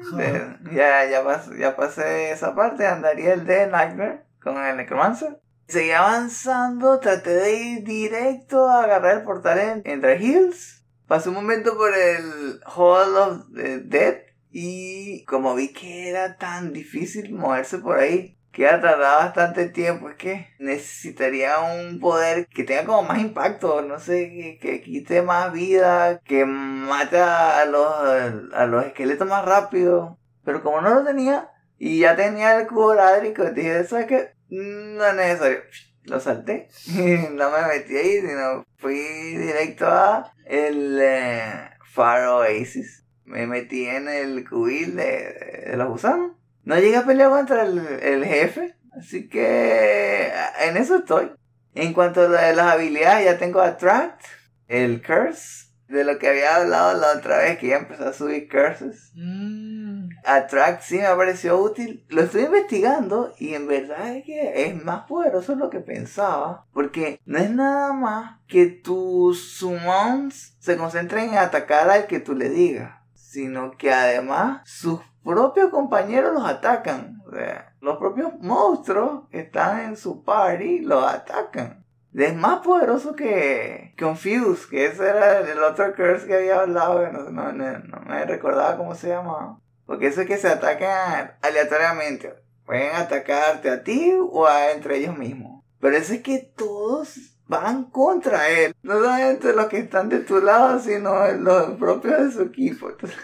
[0.72, 5.40] ya, ya, pas- ya pasé esa parte, Andariel de Nightmare con el Necromancer.
[5.68, 10.84] Seguí avanzando, traté de ir directo a agarrar el portal en, entre Hills.
[11.06, 14.16] Pasé un momento por el Hall of the Dead
[14.50, 19.68] y como vi que era tan difícil moverse por ahí, que iba a tardar bastante
[19.68, 24.82] tiempo, es que necesitaría un poder que tenga como más impacto, no sé, que, que
[24.82, 30.18] quite más vida, que mate a los, a los esqueletos más rápido.
[30.44, 31.48] Pero como no lo tenía,
[31.82, 34.32] y ya tenía el cubo ladrico, dije, ¿sabes qué?
[34.50, 35.60] No es necesario.
[36.04, 36.68] Lo salté.
[37.32, 43.06] no me metí ahí, sino fui directo a el eh, Far Oasis.
[43.24, 46.32] Me metí en el cubil de, de los gusanos.
[46.64, 48.74] No llegué a pelear contra el, el jefe.
[48.92, 51.32] Así que en eso estoy.
[51.74, 54.22] En cuanto a las habilidades, ya tengo Attract,
[54.68, 55.70] el Curse.
[55.88, 59.10] De lo que había hablado la otra vez, que ya empezó a subir curses.
[59.14, 59.79] Mm,
[60.24, 62.04] Attract sí me pareció útil.
[62.08, 66.66] Lo estoy investigando y en verdad es que es más poderoso de lo que pensaba.
[66.72, 72.34] Porque no es nada más que tus summons se concentren en atacar al que tú
[72.34, 72.94] le digas.
[73.14, 77.22] Sino que además sus propios compañeros los atacan.
[77.26, 81.84] O sea, los propios monstruos que están en su party los atacan.
[82.12, 87.30] Es más poderoso que Confuse, que ese era el otro curse que había hablado, no,
[87.30, 89.60] no- no- no me recordaba cómo se llamaba.
[89.90, 92.32] Porque eso es que se atacan aleatoriamente.
[92.64, 95.64] Pueden atacarte a ti o a entre ellos mismos.
[95.80, 97.16] Pero eso es que todos
[97.48, 98.72] van contra él.
[98.84, 102.88] No solamente los que están de tu lado, sino los propios de su equipo.
[102.90, 103.18] Entonces,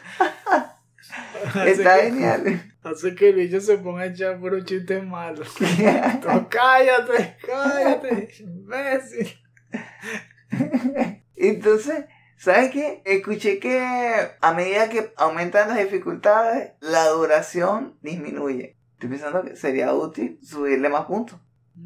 [1.67, 2.73] está que- genial.
[2.83, 5.45] Hace que el bicho se ponga a echar por un chiste malo.
[6.51, 9.39] Cállate, cállate, imbécil.
[11.37, 12.07] Entonces,
[12.37, 13.03] ¿sabes qué?
[13.05, 13.83] Escuché que
[14.41, 18.77] a medida que aumentan las dificultades, la duración disminuye.
[18.95, 21.39] Estoy pensando que sería útil subirle más puntos.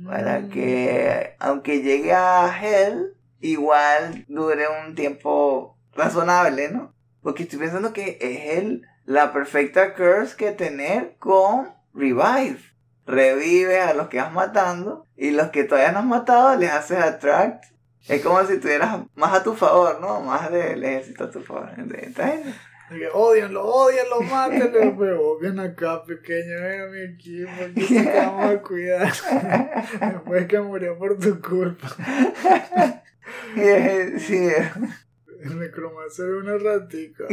[0.07, 0.51] Para Mm.
[0.51, 6.94] que, aunque llegue a Hell, igual dure un tiempo razonable, ¿no?
[7.22, 12.61] Porque estoy pensando que es el, la perfecta curse que tener con Revive.
[13.07, 16.98] Revive a los que vas matando y los que todavía no has matado les haces
[16.98, 17.64] attract.
[18.09, 20.20] Es como si tuvieras más a tu favor, ¿no?
[20.20, 21.70] Más del ejército a tu favor.
[22.88, 24.96] Que odianlo, odianlo, mátenlo.
[24.98, 29.12] Pero ven acá, pequeño, ven a mi equipo, aquí sí te vamos a cuidar.
[30.01, 31.88] Después que murió por tu culpa.
[33.57, 34.48] Es- sí,
[35.42, 37.24] El necromancer es una ratica.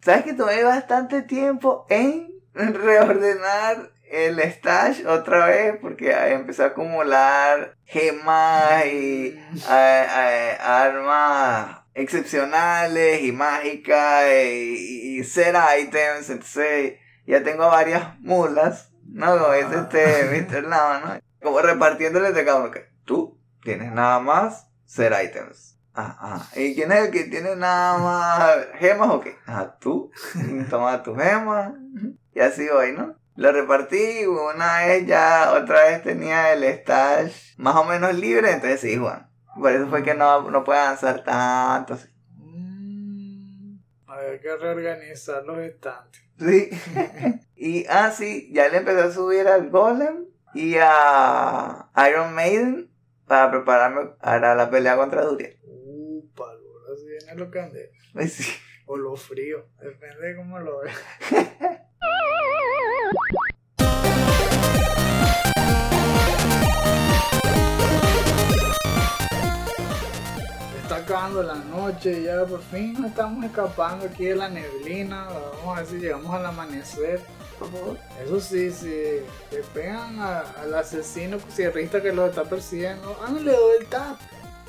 [0.00, 5.76] ¿Sabes que tomé bastante tiempo en reordenar el stash otra vez?
[5.80, 9.38] Porque empecé a acumular gemas y
[9.68, 16.30] a- a- armas excepcionales y mágicas y, y ser items.
[16.30, 16.94] Entonces
[17.26, 19.38] ya tengo varias mulas, ¿no?
[19.38, 20.62] Como dice este Mr.
[20.64, 21.20] Lama, ¿no?
[21.42, 22.70] Como repartiéndoles de cada uno.
[22.70, 25.78] que Tú tienes nada más ser items.
[25.94, 26.48] Ah, ah.
[26.56, 29.36] ¿Y quién es el que tiene nada más gemas o qué?
[29.46, 30.10] Ah, tú.
[30.70, 31.72] Toma tus gemas.
[32.34, 33.14] Y así voy, ¿no?
[33.42, 38.80] Lo repartí una vez ya, otra vez tenía el stash más o menos libre, entonces
[38.80, 39.28] sí, Juan.
[39.58, 41.94] Por eso fue que no, no puede avanzar tanto.
[41.94, 42.08] así.
[42.36, 46.22] Mm, Había que reorganizar los estantes.
[46.38, 46.70] Sí.
[47.56, 52.92] y ah, sí, ya le empecé a subir al Golem y a Iron Maiden
[53.26, 55.58] para prepararme para la pelea contra Duriel.
[55.64, 57.90] Upa, ahora sí tiene lo candela.
[58.12, 58.52] Pues sí.
[58.86, 60.96] O lo frío, depende de cómo lo veas.
[70.82, 75.28] Está acabando la noche ya por fin nos estamos escapando aquí de la neblina.
[75.28, 77.20] Vamos a ver si llegamos al amanecer.
[78.24, 83.86] Eso sí, si le pegan al asesino cierrista que lo está persiguiendo, háganle doble el
[83.86, 84.18] tap.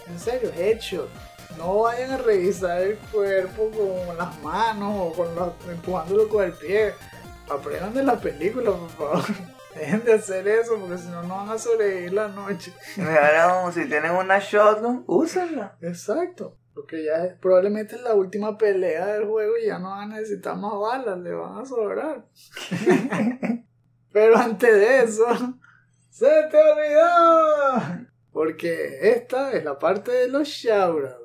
[0.07, 1.09] En serio, headshot.
[1.57, 6.53] No vayan a revisar el cuerpo con las manos o con los, empujándolo con el
[6.53, 6.93] pie.
[7.49, 9.23] Aprendan de la película, por favor.
[9.75, 12.71] Dejen de hacer eso porque si no, no van a sobrevivir la noche.
[13.41, 15.77] Aún, si tienen una shotgun, úsenla.
[15.81, 16.57] Exacto.
[16.75, 20.15] Porque ya es- probablemente es la última pelea del juego y ya no van a
[20.17, 22.25] necesitar más balas, le van a sobrar.
[24.11, 25.25] Pero antes de eso,
[26.11, 28.05] ¡se te olvidó!
[28.31, 31.22] Porque esta es la parte de los shoutouts.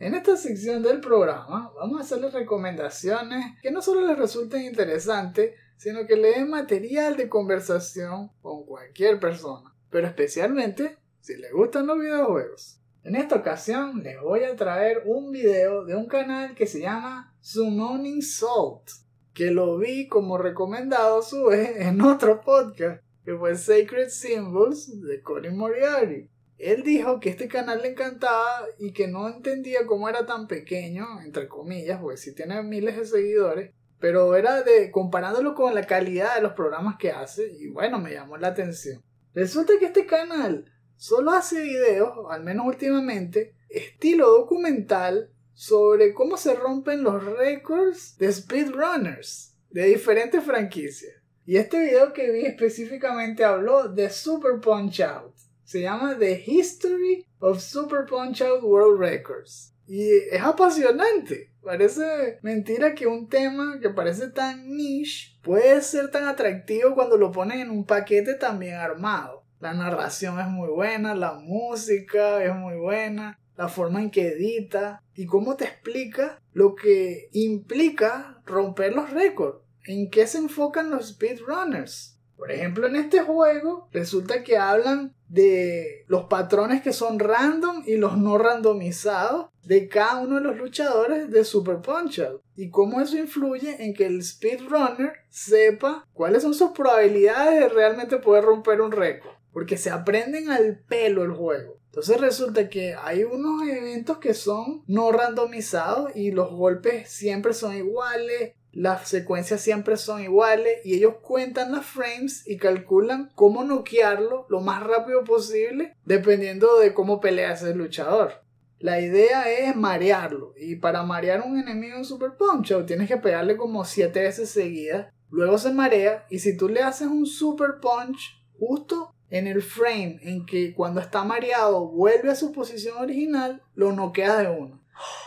[0.00, 5.54] En esta sección del programa vamos a hacerles recomendaciones que no solo les resulten interesantes,
[5.76, 11.88] sino que le den material de conversación con cualquier persona, pero especialmente si les gustan
[11.88, 12.80] los videojuegos.
[13.02, 17.34] En esta ocasión les voy a traer un video de un canal que se llama
[17.40, 18.88] Summoning Salt,
[19.34, 25.00] que lo vi como recomendado a su vez en otro podcast, que fue Sacred Symbols
[25.00, 26.30] de Cory Moriarty.
[26.58, 31.20] Él dijo que este canal le encantaba y que no entendía cómo era tan pequeño,
[31.24, 36.34] entre comillas, porque sí tiene miles de seguidores, pero era de comparándolo con la calidad
[36.34, 39.00] de los programas que hace y bueno, me llamó la atención.
[39.34, 46.54] Resulta que este canal solo hace videos, al menos últimamente, estilo documental sobre cómo se
[46.54, 51.14] rompen los récords de speedrunners de diferentes franquicias.
[51.46, 55.37] Y este video que vi específicamente habló de Super Punch Out.
[55.68, 59.74] Se llama The History of Super Punch Out World Records.
[59.86, 61.50] Y es apasionante.
[61.62, 67.30] Parece mentira que un tema que parece tan niche puede ser tan atractivo cuando lo
[67.32, 69.44] ponen en un paquete tan bien armado.
[69.60, 75.02] La narración es muy buena, la música es muy buena, la forma en que edita
[75.14, 79.58] y cómo te explica lo que implica romper los récords.
[79.84, 82.17] ¿En qué se enfocan los speedrunners?
[82.38, 87.96] Por ejemplo, en este juego resulta que hablan de los patrones que son random y
[87.96, 93.00] los no randomizados de cada uno de los luchadores de Super Punch Out y cómo
[93.00, 98.80] eso influye en que el speedrunner sepa cuáles son sus probabilidades de realmente poder romper
[98.80, 101.78] un récord porque se aprenden al pelo el juego.
[101.86, 107.76] Entonces resulta que hay unos eventos que son no randomizados y los golpes siempre son
[107.76, 114.46] iguales, las secuencias siempre son iguales y ellos cuentan las frames y calculan cómo noquearlo
[114.48, 118.34] lo más rápido posible dependiendo de cómo pelea ese luchador.
[118.78, 123.56] La idea es marearlo y para marear un enemigo en Super Punch tienes que pegarle
[123.56, 128.40] como 7 veces seguidas, luego se marea y si tú le haces un Super Punch
[128.60, 133.90] justo en el frame en que cuando está mareado vuelve a su posición original, lo
[133.90, 134.80] noqueas de uno.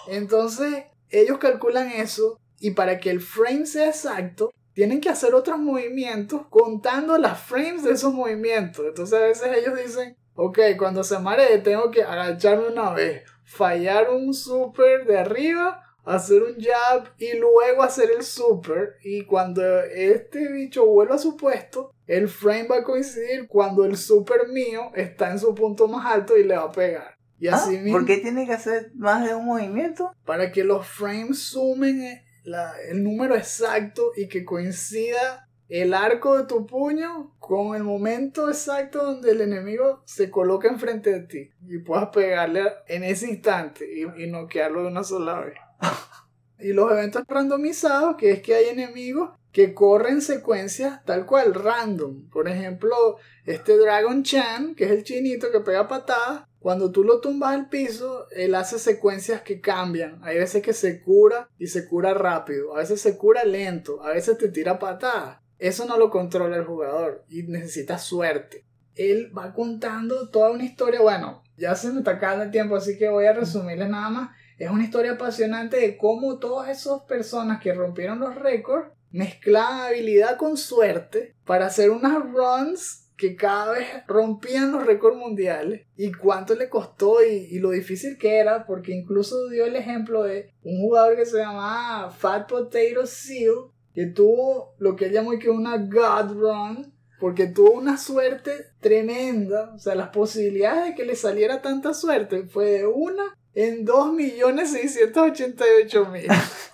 [0.08, 5.60] Entonces ellos calculan eso y para que el frame sea exacto, tienen que hacer otros
[5.60, 8.86] movimientos contando las frames de esos movimientos.
[8.88, 14.10] Entonces a veces ellos dicen, ok, cuando se maree tengo que agacharme una vez, fallar
[14.12, 18.96] un super de arriba, hacer un jab y luego hacer el super.
[19.04, 23.98] Y cuando este bicho vuelva a su puesto, el frame va a coincidir cuando el
[23.98, 27.18] super mío está en su punto más alto y le va a pegar.
[27.40, 30.14] Y Ah, mismo, ¿Por qué tiene que hacer más de un movimiento?
[30.26, 36.66] para que los frames sumen el número exacto y que coincida el arco de tu
[36.66, 42.10] puño con el momento exacto donde el enemigo se coloca enfrente de ti y puedas
[42.10, 45.56] pegarle en ese instante y, y noquearlo de una sola vez.
[46.60, 52.30] y los eventos randomizados, que es que hay enemigos que corren secuencias tal cual, random.
[52.30, 57.22] Por ejemplo, este Dragon Chan, que es el chinito que pega patadas, cuando tú lo
[57.22, 60.20] tumbas al piso, él hace secuencias que cambian.
[60.22, 64.10] Hay veces que se cura y se cura rápido, a veces se cura lento, a
[64.10, 65.40] veces te tira patadas.
[65.58, 68.64] Eso no lo controla el jugador y necesita suerte.
[68.94, 72.96] Él va contando toda una historia, bueno, ya se me está acabando el tiempo, así
[72.96, 74.30] que voy a resumirles nada más.
[74.60, 80.38] Es una historia apasionante de cómo todas esas personas que rompieron los récords mezclaban habilidad
[80.38, 86.56] con suerte para hacer unas runs que cada vez rompían los récords mundiales y cuánto
[86.56, 91.16] le costó y, lo difícil que era porque incluso dio el ejemplo de un jugador
[91.16, 93.54] que se llamaba Fat Potato Seal
[93.94, 99.72] que tuvo lo que él llamó que una God Run porque tuvo una suerte tremenda
[99.76, 106.26] o sea las posibilidades de que le saliera tanta suerte fue de una en 2.688.000.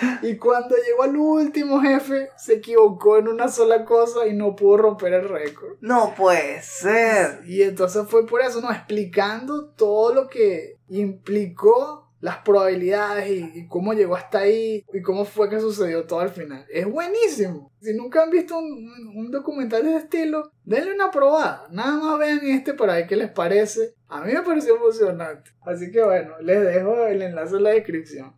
[0.22, 4.76] Y cuando llegó al último jefe, se equivocó en una sola cosa y no pudo
[4.78, 5.76] romper el récord.
[5.80, 7.40] No puede ser.
[7.46, 8.70] Y entonces fue por eso, ¿no?
[8.70, 15.24] Explicando todo lo que implicó las probabilidades y, y cómo llegó hasta ahí y cómo
[15.24, 16.66] fue que sucedió todo al final.
[16.70, 17.72] Es buenísimo.
[17.80, 21.66] Si nunca han visto un, un- documental de ese estilo, denle una probada.
[21.70, 23.94] Nada más vean este para ver qué les parece.
[24.08, 25.50] A mí me pareció emocionante.
[25.62, 28.34] Así que bueno, les dejo el enlace en la descripción.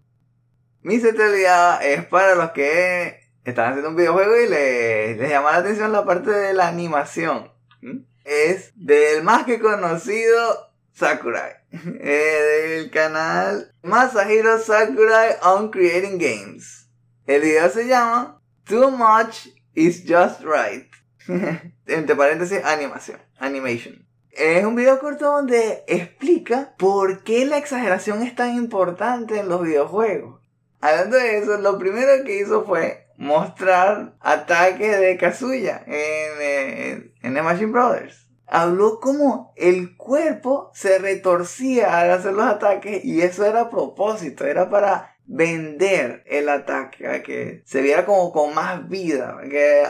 [0.83, 5.93] Mi olvidaba es para los que están haciendo un videojuego y les, llama la atención
[5.93, 7.53] la parte de la animación.
[8.25, 11.53] Es del más que conocido Sakurai.
[11.71, 16.89] Del canal Masahiro Sakurai on Creating Games.
[17.27, 20.91] El video se llama Too Much is Just Right.
[21.87, 23.21] Entre paréntesis, animación.
[23.39, 24.05] Animation.
[24.33, 29.63] Es un video corto donde explica por qué la exageración es tan importante en los
[29.63, 30.42] videojuegos.
[30.83, 35.95] Hablando de eso, lo primero que hizo fue mostrar ataques de Kazuya en,
[36.41, 38.29] eh, en Smash Brothers.
[38.49, 44.45] Habló como el cuerpo se retorcía al hacer los ataques y eso era a propósito,
[44.45, 49.39] era para vender el ataque, a que se viera como con más vida.
[49.49, 49.85] Que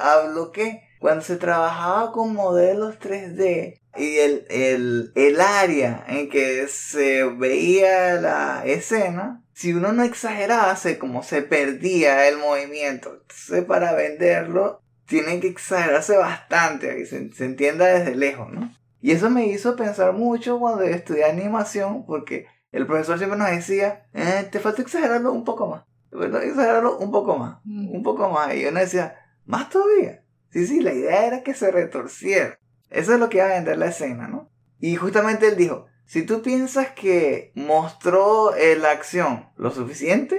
[0.52, 7.24] que cuando se trabajaba con modelos 3D y el, el, el área en que se
[7.24, 13.20] veía la escena, si uno no exageraba, se, como se perdía el movimiento.
[13.20, 18.74] Entonces, para venderlo, tienen que exagerarse bastante, que se, se entienda desde lejos, ¿no?
[19.00, 24.06] Y eso me hizo pensar mucho cuando estudié animación, porque el profesor siempre nos decía,
[24.14, 28.30] eh, te falta exagerarlo un poco más, te falta exagerarlo un poco más, un poco
[28.30, 28.54] más.
[28.54, 30.22] Y uno decía, más todavía.
[30.50, 32.58] Sí, sí, la idea era que se retorciera.
[32.90, 34.50] Eso es lo que iba a vender la escena, ¿no?
[34.78, 40.38] Y justamente él dijo, si tú piensas que mostró eh, la acción lo suficiente,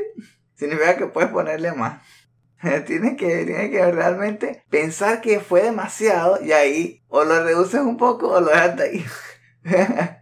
[0.53, 2.03] significa que puedes ponerle más.
[2.85, 7.97] tienes, que, tienes que realmente pensar que fue demasiado y ahí o lo reduces un
[7.97, 9.05] poco o lo dejas de ahí.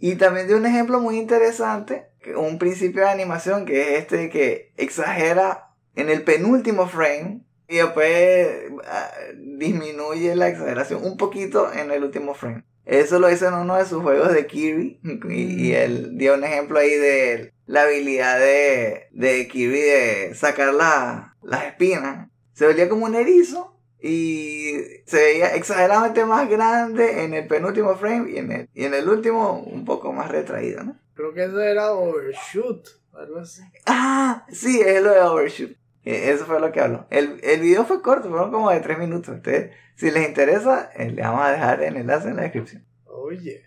[0.00, 4.72] y también de un ejemplo muy interesante, un principio de animación que es este que
[4.76, 8.48] exagera en el penúltimo frame y después
[8.88, 12.64] ah, disminuye la exageración un poquito en el último frame.
[12.86, 15.00] Eso lo hizo en uno de sus juegos de Kirby.
[15.30, 20.74] Y, y él dio un ejemplo ahí de la habilidad de, de Kirby de sacar
[20.74, 22.28] la- las espinas.
[22.52, 23.70] Se veía como un erizo.
[24.06, 24.74] Y
[25.06, 29.08] se veía exageradamente más grande en el penúltimo frame y en el, y en el
[29.08, 30.96] último un poco más retraído, ¿no?
[31.14, 33.62] Creo que eso era Overshoot, algo así.
[33.86, 35.70] Ah, sí, es lo de Overshoot.
[36.04, 37.06] Eh, Eso fue lo que habló.
[37.10, 39.34] El, el video fue corto, fueron como de 3 minutos.
[39.34, 42.84] Entonces, si les interesa, eh, le vamos a dejar el enlace en la descripción.
[43.06, 43.64] Oye.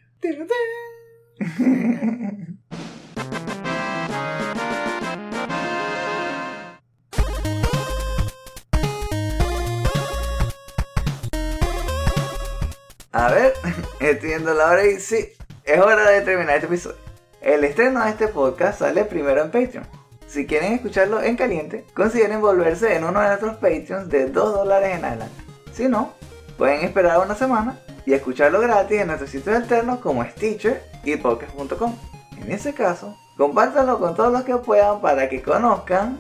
[13.12, 13.54] A ver,
[14.00, 15.30] estoy viendo la hora y sí,
[15.64, 16.98] es hora de terminar este episodio.
[17.42, 19.88] El estreno de este podcast sale primero en Patreon.
[20.28, 24.98] Si quieren escucharlo en caliente, consideren volverse en uno de nuestros Patreons de 2 dólares
[24.98, 25.42] en adelante.
[25.72, 26.14] Si no,
[26.58, 31.96] pueden esperar una semana y escucharlo gratis en nuestros sitios alternos como Stitcher y Podcast.com.
[32.42, 36.20] En ese caso, compártanlo con todos los que puedan para que conozcan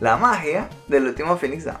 [0.00, 1.78] la magia del último Phoenix Down.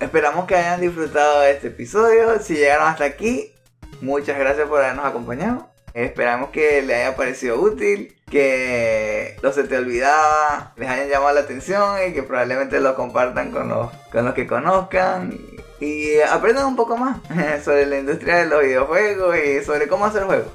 [0.00, 2.40] Esperamos que hayan disfrutado de este episodio.
[2.40, 3.52] Si llegaron hasta aquí,
[4.00, 5.75] muchas gracias por habernos acompañado.
[5.96, 11.40] Esperamos que les haya parecido útil, que no se te olvidaba, les hayan llamado la
[11.40, 15.32] atención y que probablemente lo compartan con los, con los que conozcan.
[15.80, 17.16] Y aprendan un poco más
[17.64, 20.52] sobre la industria de los videojuegos y sobre cómo hacer juegos.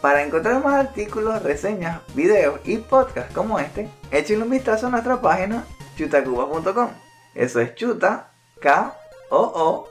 [0.00, 5.20] Para encontrar más artículos, reseñas, videos y podcasts como este, échenle un vistazo a nuestra
[5.20, 5.62] página
[5.98, 6.88] chutacubas.com.
[7.34, 8.30] Eso es chuta,
[8.62, 8.96] k
[9.28, 9.90] o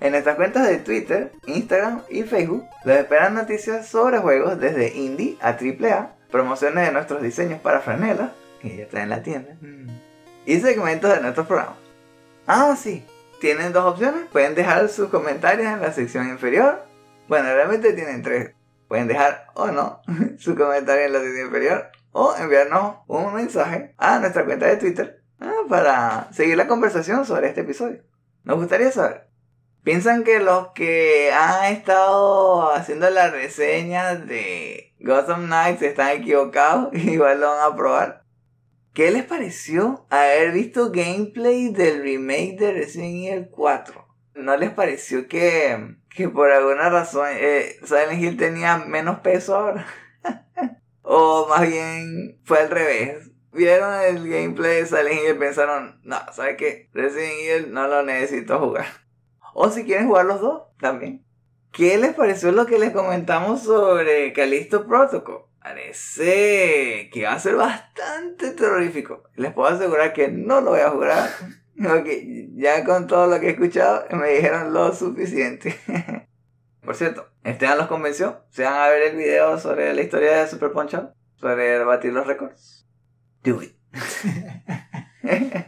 [0.00, 5.36] En nuestras cuentas de Twitter, Instagram y Facebook los esperan noticias sobre juegos desde indie
[5.40, 8.30] a AAA, promociones de nuestros diseños para franelas,
[8.60, 9.56] que ya está en la tienda,
[10.46, 11.78] y segmentos de nuestros programas.
[12.46, 13.04] Ah, sí,
[13.40, 14.26] tienen dos opciones.
[14.30, 16.82] Pueden dejar sus comentarios en la sección inferior.
[17.28, 18.52] Bueno, realmente tienen tres.
[18.86, 20.00] Pueden dejar o no
[20.38, 25.22] su comentario en la sección inferior o enviarnos un mensaje a nuestra cuenta de Twitter
[25.40, 28.02] ah, para seguir la conversación sobre este episodio.
[28.44, 29.27] Nos gustaría saber.
[29.82, 36.88] ¿Piensan que los que han estado haciendo las reseñas de Gotham Knights están equivocados?
[36.94, 38.24] Igual lo van a probar.
[38.92, 44.08] ¿Qué les pareció haber visto gameplay del remake de Resident Evil 4?
[44.34, 49.86] ¿No les pareció que, que por alguna razón eh, Silent Hill tenía menos peso ahora.
[51.02, 53.30] o más bien fue al revés.
[53.52, 56.88] Vieron el gameplay de Silent Hill y pensaron, no, ¿sabes qué?
[56.92, 59.07] Resident Evil no lo necesito jugar.
[59.60, 61.24] O si quieren jugar los dos, también.
[61.72, 65.46] ¿Qué les pareció lo que les comentamos sobre Callisto Protocol?
[65.60, 69.24] Parece que va a ser bastante terrorífico.
[69.34, 71.28] Les puedo asegurar que no lo voy a jugar.
[71.76, 75.76] Porque ya con todo lo que he escuchado me dijeron lo suficiente.
[76.84, 78.44] Por cierto, Esteban los convenció.
[78.50, 81.10] Se van a ver el video sobre la historia de Super Punch Out.
[81.34, 82.86] Sobre batir los récords.
[83.42, 83.74] Do it.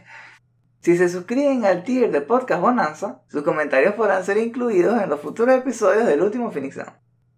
[0.81, 5.21] Si se suscriben al tier de Podcast Bonanza, sus comentarios podrán ser incluidos en los
[5.21, 6.93] futuros episodios del último Phoenix Down.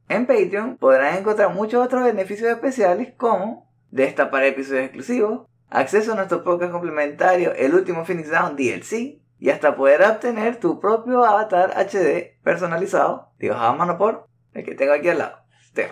[0.08, 6.41] En Patreon podrán encontrar muchos otros beneficios especiales como destapar episodios exclusivos, acceso a nuestro
[6.46, 12.39] podcast complementario El último Phoenix Down DLC y hasta poder obtener tu propio avatar HD
[12.44, 15.39] personalizado, dibujado a mano por el que tengo aquí al lado,
[15.74, 15.89] Teo.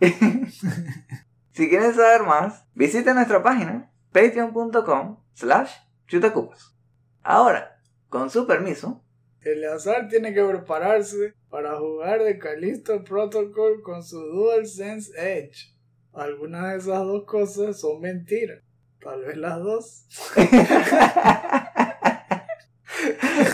[1.50, 5.74] si quieren saber más, visiten nuestra página patreon.com slash
[6.10, 6.74] chutacupas.
[7.22, 9.04] Ahora, con su permiso,
[9.42, 15.72] Eleazar tiene que prepararse para jugar de Callisto Protocol con su DualSense Edge.
[16.12, 18.60] Algunas de esas dos cosas son mentiras.
[19.00, 20.06] Tal vez las dos.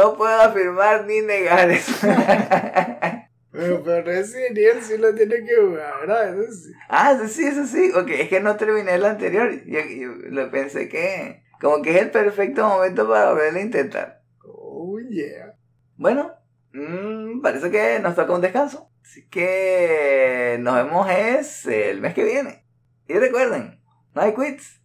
[0.00, 1.92] no puedo afirmar ni negar eso.
[3.52, 6.38] Pero, pero Resident Evil sí lo tiene que jugar, ¿verdad?
[6.38, 6.72] Eso sí.
[6.88, 7.90] Ah, eso sí, eso sí.
[7.96, 9.50] Ok, es que no terminé el anterior.
[9.66, 14.22] Yo, yo lo pensé que como que es el perfecto momento para volver a intentar.
[14.44, 15.56] Oh, yeah.
[15.96, 16.32] Bueno,
[16.72, 18.88] mm, parece que nos toca un descanso.
[19.02, 22.64] Así que nos vemos es el mes que viene.
[23.08, 23.82] Y recuerden,
[24.14, 24.80] no hay quits.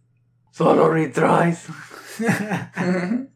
[0.50, 1.66] Solo retries.